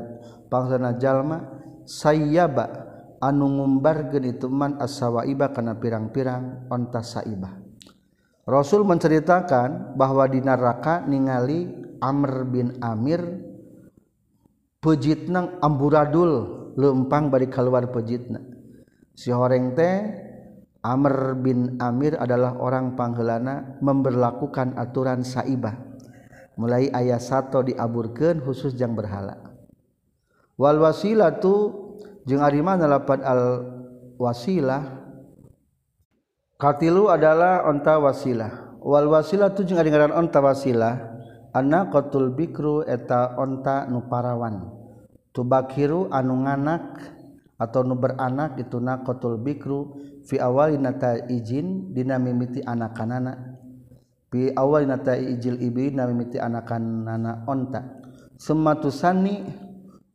[0.53, 1.41] pangsana jalma
[1.89, 2.92] sayyaba.
[3.23, 7.63] anu ngumbar geni teman asawaiba karena pirang-pirang onta saibah.
[8.43, 11.71] Rasul menceritakan bahwa di neraka ningali
[12.03, 13.23] Amr bin Amir
[14.83, 16.31] pejitnang amburadul
[16.75, 18.43] lempang bari keluar pejitna.
[19.15, 20.03] Si horeng teh
[20.83, 25.79] Amr bin Amir adalah orang panggelana memberlakukan aturan saibah.
[26.59, 29.39] Mulai ayat satu diaburkan khusus yang berhala.
[30.59, 31.82] Wal wasilatu
[32.29, 33.43] jeung ari mana lapat al
[34.19, 35.03] wasilah.
[36.59, 38.79] Katilu adalah onta wasilah.
[38.83, 41.11] Wal wasilah tu jeung ngaran onta wasilah.
[41.53, 44.71] Anna qatul bikru eta onta nu parawan.
[45.35, 47.03] Tubakiru anu nganak
[47.59, 49.99] atau nu beranak itu naqatul bikru.
[50.23, 53.59] Fi awalinata izin dina mimiti anak-anak
[54.33, 58.01] bi awal nata ijil ibi dina mimiti anakanana onta.
[58.39, 58.79] Summa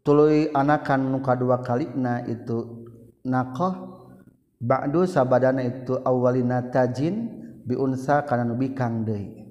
[0.07, 2.87] tuluy anakan muka dua kali na itu
[3.27, 4.07] nakoh
[4.55, 7.27] ba'du sabadana itu awalina tajin
[7.67, 9.43] biunsa kana nubi kang deui.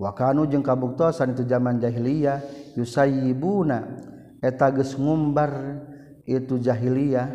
[0.00, 2.40] Wa kanu jeung kabuktosan itu zaman jahiliyah
[2.80, 4.00] yusayibuna
[4.40, 5.84] eta geus ngumbar
[6.24, 7.28] itu jahiliyah.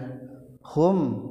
[0.74, 1.30] Hum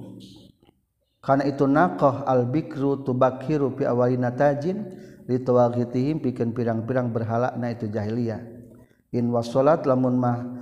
[1.18, 4.86] kana itu naqah al bikru tubakiru fi awalina tajin
[5.26, 8.38] litawaghitihim pikeun pirang-pirang berhala na itu jahiliyah.
[9.10, 10.61] In wasolat lamun mah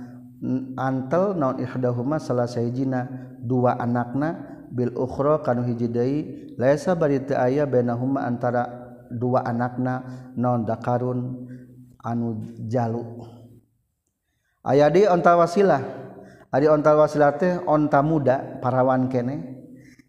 [0.75, 3.05] antel naon ihdahuma salah sayjina
[3.41, 4.41] dua anakna
[4.73, 6.19] bil ukhra kanu hiji deui.
[6.57, 8.67] Laisa bari teu aya bainahuma antara
[9.09, 10.03] dua anakna
[10.35, 11.49] naon dakarun
[12.01, 13.05] anu jalu.
[14.61, 15.81] Aya di onta wasilah
[16.53, 19.61] ari onta wasilah teh onta muda parawan kene.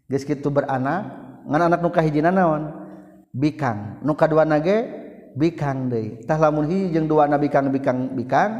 [0.09, 1.09] Geus kitu beranak
[1.47, 2.69] ngan anak nu kahijina naon?
[3.33, 4.05] Bikang.
[4.05, 4.85] Nu kaduana ge
[5.33, 6.21] bikang deui.
[6.21, 8.51] Tah lamun hiji jeung dua na bikang bikang bikang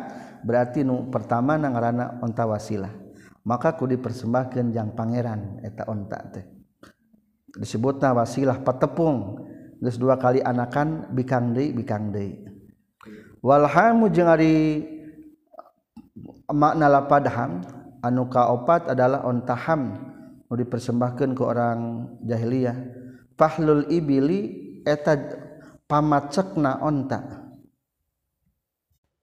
[0.44, 3.04] berarti nu pertama na ngaranana onta wasilah
[3.44, 6.46] maka ku dipersembahkan yang pangeran eta onta teh.
[7.54, 9.46] Disebutna wasilah patepung
[9.84, 12.39] geus dua kali anakan bikang deui bikang deui.
[13.44, 14.88] Walhamu jeung ari
[16.48, 17.62] makna lapad ham
[18.00, 19.91] anu kaopat adalah onta ham
[20.48, 21.80] nu dipersembahkan ke orang
[22.24, 22.80] jahiliyah.
[23.36, 25.20] Fahlul ibili eta
[25.84, 27.43] pamacekna onta.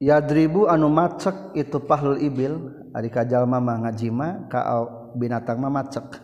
[0.00, 4.82] yadribu anu macek itu pahlul ibil ari kajalma mah ngajima ka
[5.14, 6.18] binatang mah macek.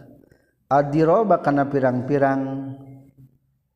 [0.66, 2.74] Adiroba kana pirang-pirang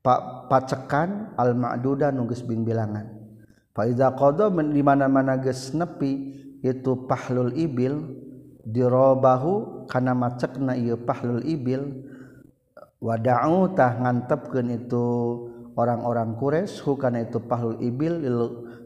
[0.03, 3.07] pak pacekan al ma'duda nunggus bing bilangan.
[3.71, 8.19] Fa iza qada di mana-mana geus nepi itu pahlul ibil
[8.67, 12.11] dirobahu kana macekna ieu pahlul ibil
[12.99, 15.07] wada'u tah ngantepkeun itu
[15.79, 18.39] orang-orang Quraisy hukana itu pahlul ibil lil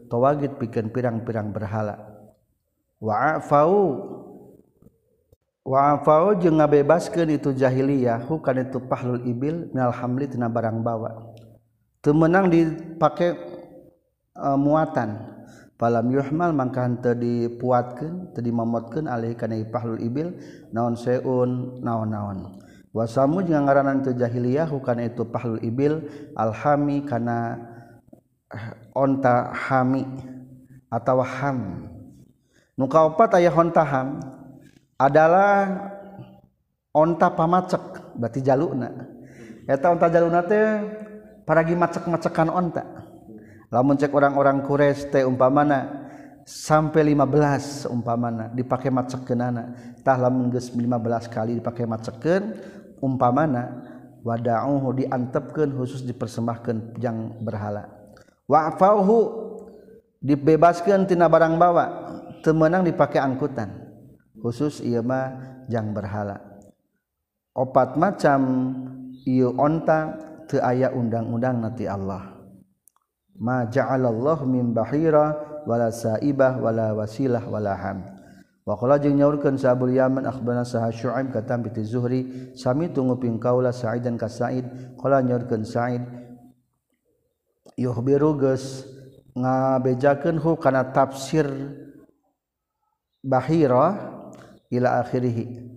[0.07, 1.99] tawagid pikeun pirang-pirang berhala.
[3.01, 3.73] Wa'afau.
[5.65, 11.33] Wa'afau jeung ngabebaskeun itu jahiliyah hukana itu pahlul ibil minal hamli tina barang bawa.
[12.05, 13.33] Teu meunang dipake
[14.37, 15.33] uh, muatan.
[15.75, 20.31] Palam yuhmal mangka henteu dipuatkeun teu dimamotkeun alih kana pahlul ibil
[20.71, 22.61] naon seun naon-naon.
[22.95, 27.59] Wasamu jeung ngaranan teu jahiliyah kana itu pahlul ibil alhami kana
[28.93, 30.05] onta hami
[30.89, 31.89] atau ham.
[32.75, 34.19] Nu kaopat aya onta ham?
[34.95, 35.91] Adalah
[36.95, 39.15] onta pamacek berarti jalukna
[39.65, 40.63] eta onta jaluna teh
[41.43, 42.83] paragi macek-macekan onta.
[43.73, 46.07] Lamun cek orang-orang Quraisy teh umpamana
[46.45, 49.73] sampai 15 umpamana dipakai macekeunana
[50.05, 50.85] tah lamun geus 15
[51.33, 52.43] kali dipakai macekeun
[53.01, 53.81] umpamana
[54.21, 57.89] wada'uhu diantepkeun khusus dipersembahkan yang berhala.
[58.45, 59.17] Wa'fauhu
[60.21, 61.85] dibebaskeun tina barang bawa.
[62.45, 63.73] Teu meunang dipakai angkutan.
[64.37, 66.37] Khusus ieu mah jang berhala.
[67.57, 68.41] Opat macam
[69.25, 70.13] ieu onta
[70.45, 72.37] teu aya undang-undang nanti Allah.
[73.41, 75.33] Ma ja'alallahu min bahira
[75.65, 78.05] wala saibah wala wasilah wala ham.
[78.65, 83.37] Wa qala jeung nyaurkeun sa Abu Yaman akhbarana sa Syuaib katam bi Zuhri sami tunguping
[83.37, 84.65] kaula Sa'idan ka Sa'id.
[84.97, 86.01] Qala nyaurkeun Sa'id
[87.75, 88.87] yuhbiruges
[89.35, 91.45] ngabejakeun hu kana tafsir
[93.23, 94.15] bahira
[94.71, 95.67] ila akhirih.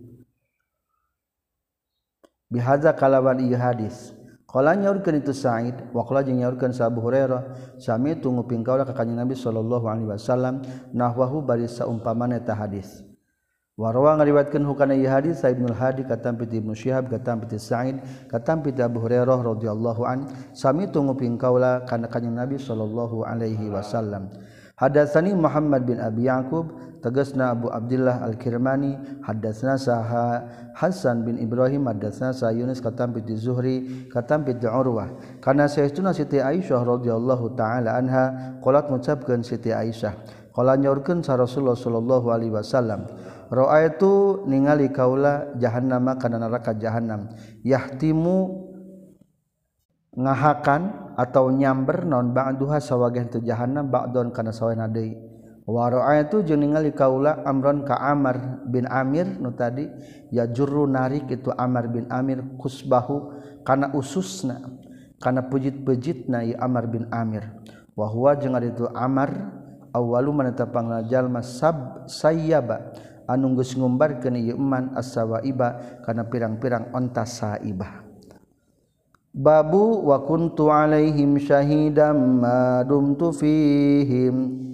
[2.48, 4.16] Bihadza kalawan ieu hadis.
[4.48, 8.96] Qala nyaurkeun itu Sa'id wa qala jeung nyaurkeun sa Abu Hurairah sami tunggu pingkaula ka
[8.96, 10.64] kanjeng Nabi sallallahu alaihi wasallam
[10.96, 13.07] nahwahu bari saumpamana eta hadis.
[13.78, 18.02] Warwa ngariwayatkeun hukana ieu hadis Sa Ibnu Hadi katam piti Ibnu Syihab katam piti Sa'id
[18.26, 24.34] katam piti Abu Hurairah radhiyallahu an sami tunguping kaula kana kanjeng Nabi sallallahu alaihi wasallam.
[24.82, 26.74] Hadasani Muhammad bin Abi Yaqub
[27.06, 30.42] tegasna Abu Abdullah Al-Kirmani hadatsna saha
[30.74, 35.38] Hasan bin Ibrahim hadatsna sa Yunus katam bi Zuhri katam bi Urwah.
[35.38, 40.18] Kana saestuna Siti Aisyah radhiyallahu taala anha qalat ngucapkeun Siti Aisyah.
[40.50, 43.06] Qala nyaurkeun sa Rasulullah sallallahu alaihi wasallam
[43.48, 47.32] roa itu ningali kaula jahannama kana neraka jahannam.
[47.64, 48.68] Yahtimu
[50.18, 55.16] ngahakan atau nyamber non ba'duha sawagen tu jahannam ba'don kana sawena deui.
[55.68, 59.84] Wa roa itu jeung ningali kaula amron ka Amr bin Amir nu tadi
[60.32, 63.36] ya juru narik itu Amr bin Amir kusbahu
[63.68, 64.64] kana ususna
[65.20, 67.44] kana pejit-pejitna ieu Amr bin Amir.
[67.92, 69.28] Wa huwa jeung itu Amr
[69.92, 72.96] awalu maneta panglajal masab sayyaba
[73.28, 78.08] anu geus ngumbarkeun ieu iman as-sawaiba kana pirang-pirang onta saibah
[79.38, 84.66] babu wa kuntu alaihim syahidam ma dumtu fihim.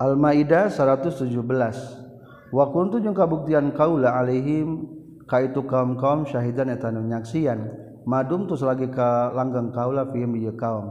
[0.00, 1.28] Al-Maidah 117
[2.50, 4.88] Wa kuntu jeung kabuktian kaula alaihim
[5.30, 7.70] kaitu kaum-kaum syahidan eta nu nyaksian
[8.02, 10.90] madum tus lagi ka langgang kaula fihim ieu kaum.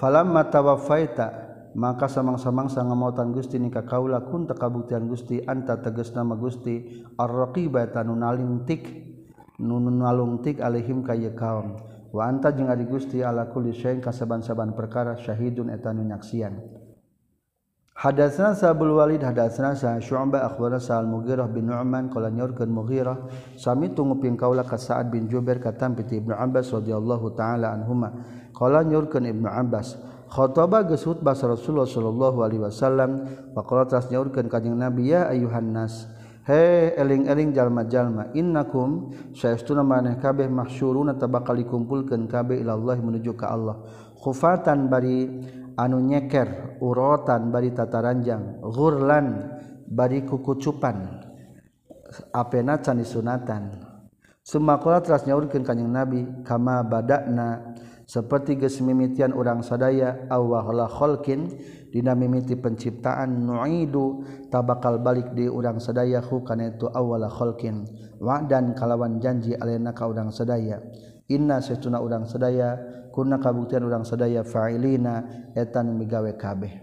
[0.00, 1.47] Falamma tawaffaita
[1.78, 9.06] maka samang-samangsa ngamautan Gusti nikah kaula kun tekabuktian Gusti anta teges nama Gusti ar-raqiba nunalintik
[9.62, 11.78] nunalungtik alaihim kaya kaum.
[12.10, 16.58] Wa anta jeung ari Gusti ala kulli syai'in kasaban-saban perkara syahidun eta nu nyaksian.
[17.98, 23.26] Hadatsana Sabul Walid hadatsana Sa Syu'bah akhbarana Sa Al-Mughirah bin Nu'man qala nyorkeun Mughirah
[23.58, 28.14] sami tunguping kaula ka Sa'ad bin Jubair katam piti Ibnu Abbas radhiyallahu taala anhuma.
[28.54, 29.98] Qala nyorkeun Ibnu Abbas
[30.28, 33.10] khotobah geus khutbah Rasulullah sallallahu alaihi wasallam
[33.56, 36.04] faqala tas nyaurkeun ka Nabi ya ayuhan nas
[36.48, 43.52] he eling-eling jalma-jalma innakum saestuna maneh kabeh mahsyuruna tabakal dikumpulkeun kabeh ila Allah menuju ka
[43.52, 43.76] Allah.
[44.18, 45.28] Khufatan bari
[45.78, 49.46] anu nyeker urotan bari tataranjang ghurlan
[49.86, 51.22] bari kukucupan
[52.34, 53.78] apena can disunatan
[54.42, 57.76] summa qala teras nyaurkeun ka Nabi kama badakna
[58.08, 61.52] seperti gesmimitian orang sadaya awwahala kholkin
[61.92, 67.84] dina mimiti penciptaan nu'idu tabakal balik di orang sadaya hukana itu awwala kholkin
[68.16, 70.80] wa'dan kalawan janji alena ka orang sadaya.
[71.28, 72.80] Inna setuna orang sadaya
[73.12, 76.80] kuna kabuktian orang sadaya fa'ilina etan migawe kabeh.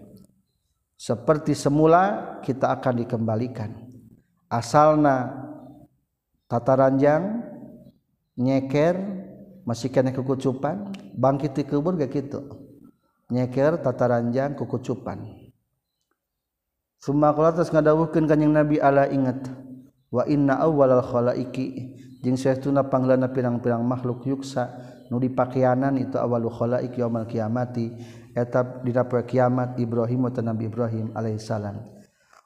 [0.94, 3.74] Seperti semula kita akan dikembalikan.
[4.46, 5.34] Asalna
[6.46, 7.42] tata ranjang
[8.38, 9.25] nyeker
[9.66, 10.94] masih kene kekucupan?
[11.18, 12.46] Bangkit di kubur gak gitu?
[13.34, 15.26] Nyeker tata ranjang kekucupan.
[17.02, 19.50] Summa qala tas ngadawuhkeun kanjing nabi ala ingat
[20.14, 21.98] wa inna awwalal khalaiki.
[22.26, 24.74] Jeung saestuna panglana pirang-pirang makhluk yuksa
[25.14, 27.94] nu dipakianan itu awalul khalaik yaumil kiamati
[28.34, 31.86] eta dina kiamat Ibrahim wa nabi Ibrahim alaihissalam.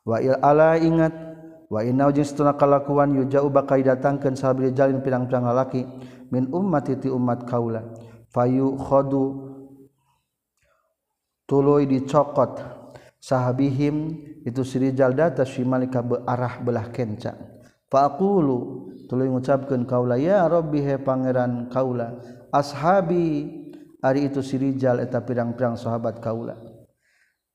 [0.03, 1.28] Wa il ala ingat
[1.69, 5.85] wa innajunakuan yuja bakai datangkan sabri jalin pirang-pirang lalaki
[6.33, 7.85] min umat titi umat kaula.
[8.29, 9.53] Fayu khodu
[11.45, 12.61] tuluy dicokot
[13.21, 17.37] sahabihim itu sirijal data shimalika bearah belah kenca.
[17.89, 22.21] Faqulu tuluy ngucapkeun kaula ya rabbi he pangeran kaula
[22.53, 23.49] ashabi
[24.01, 26.57] ari itu sirijal eta pirang-pirang sahabat kaula.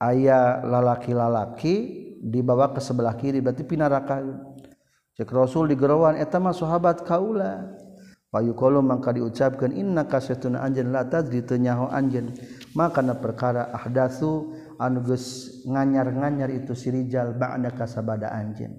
[0.02, 4.24] Aya lalaki-lalaki dibawa ke sebelah kiri berarti pinaraka
[5.20, 7.76] cek rasul digerowan eta mah sahabat kaula.
[8.34, 12.34] Payu kalau mangka diucapkan inna kasyatuna anjen la tadri tenyaho anjen
[12.74, 18.74] maka na perkara ahdatsu anu geus nganyar-nganyar itu si rijal ba'da kasabada anjen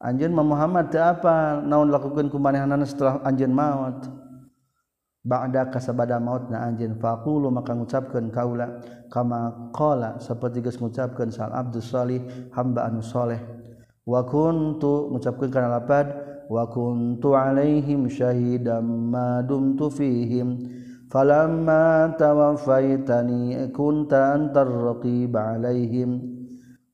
[0.00, 1.60] anjen mah Muhammad teu apa?
[1.60, 4.27] Naon lakukeun kumanehna setelah anjen maut?
[5.24, 11.50] ba'da kasabada maut na anjin faqulu maka ngucapkeun kaula kama qala saperti geus ngucapkeun sal
[11.54, 12.22] abdus salih
[12.54, 13.42] hamba anu saleh
[14.06, 20.80] wa kuntu ngucapkeun kana lapad wa kuntu alaihim syahidam ma dumtu fihim.
[21.08, 26.20] Falamma tawaffaitani kunta antar raqib alaihim.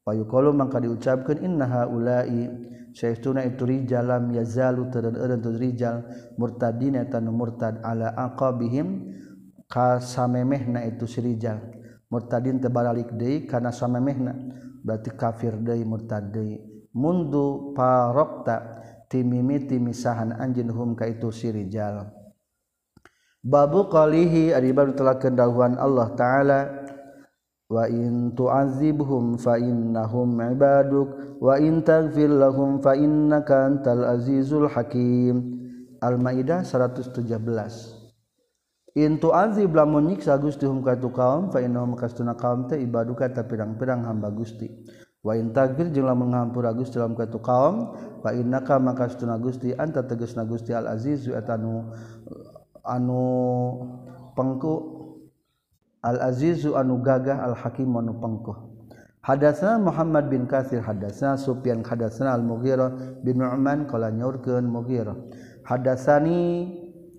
[0.07, 2.47] Wa yuqalu maka diucapkeun inna haula'i
[2.95, 6.07] Syaituna itu rijal lam yazalu tadan eureun tu rijal
[6.39, 9.11] murtadina tan murtad ala aqabihim
[9.67, 11.59] ka samemehna itu sirijal.
[12.07, 12.71] Murtadin teu
[13.19, 14.31] deui kana samemehna
[14.87, 16.63] berarti kafir deui murtad deui.
[16.95, 18.79] Mundu parokta
[19.11, 22.15] timimiti misahan anjin hum ka itu sirijal.
[23.43, 26.59] Babu qalihi ari bab telakeun dawuhan Allah taala
[27.75, 31.09] وإن تعذبهم فإنهم عبادك
[31.41, 35.37] وإن تغفر لهم فإنك أنت العزيز الحكيم
[36.05, 37.17] Al-Maidah 117
[38.95, 43.43] In tu'adzib lamun nyiksa Gusti hum katu kaum fa innahum kastuna kaum teh ibaduka ta
[43.43, 44.71] pirang-pirang hamba Gusti.
[45.25, 49.75] Wa in takbir jeung lamun ngahampura Gusti dalam katu kaum fa innaka maka stuna Gusti
[49.75, 51.91] anta tegasna Gusti Al Aziz anu
[52.87, 53.25] anu
[54.39, 54.94] pengku
[56.05, 58.77] Al-azizu anu gagah al-hakim anu pangkoh.
[59.25, 65.17] Hadasna Muhammad bin Katsir hadasna Sufyan hadasna Al-Mughirah bin Nu'man qala nyaurkeun Mughirah.
[65.65, 66.69] Hadasani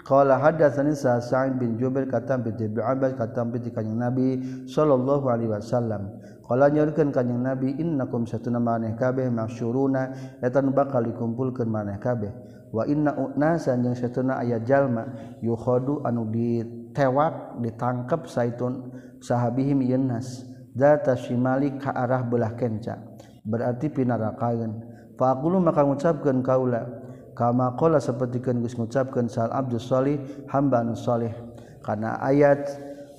[0.06, 4.38] qala hadasani Sa'id bin Jubair katam bi Abbas katam bi kanjeng Nabi
[4.70, 6.22] sallallahu alaihi wasallam.
[6.46, 12.30] Qala nyaurkeun kanjeng Nabi innakum satuna maneh kabeh masyuruna eta bakal dikumpulkeun maneh kabeh.
[12.70, 15.10] Wa inna unasan yang satuna aya jalma
[15.42, 16.62] yukhadu anu di
[16.96, 18.90] tewak ditangkap saitun
[19.20, 22.98] sahabihim yennas data shimali ka arah belah kenca.
[23.46, 24.72] Berarti pinarakaeun
[25.20, 27.04] faqulu maka ngucapkeun kaula.
[27.36, 30.16] Kama qala sapertikeun geus ngucapkeun sal abdus salih
[30.48, 31.36] hamba anu salih
[31.84, 32.64] kana ayat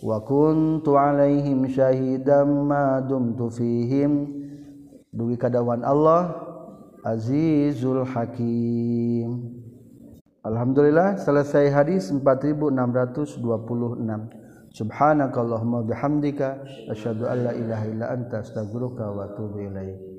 [0.01, 4.33] wa kuntu alaihim syahidam ma dumtu fihim.
[5.13, 6.33] Dugi kadawan Allah
[7.05, 9.65] azizul hakim.
[10.47, 13.43] Alhamdulillah selesai hadis 4626
[14.77, 16.61] Subhanakallahumma bihamdika
[16.93, 20.16] asyhadu an la ilaha illa anta astaghfiruka wa atubu ilaik.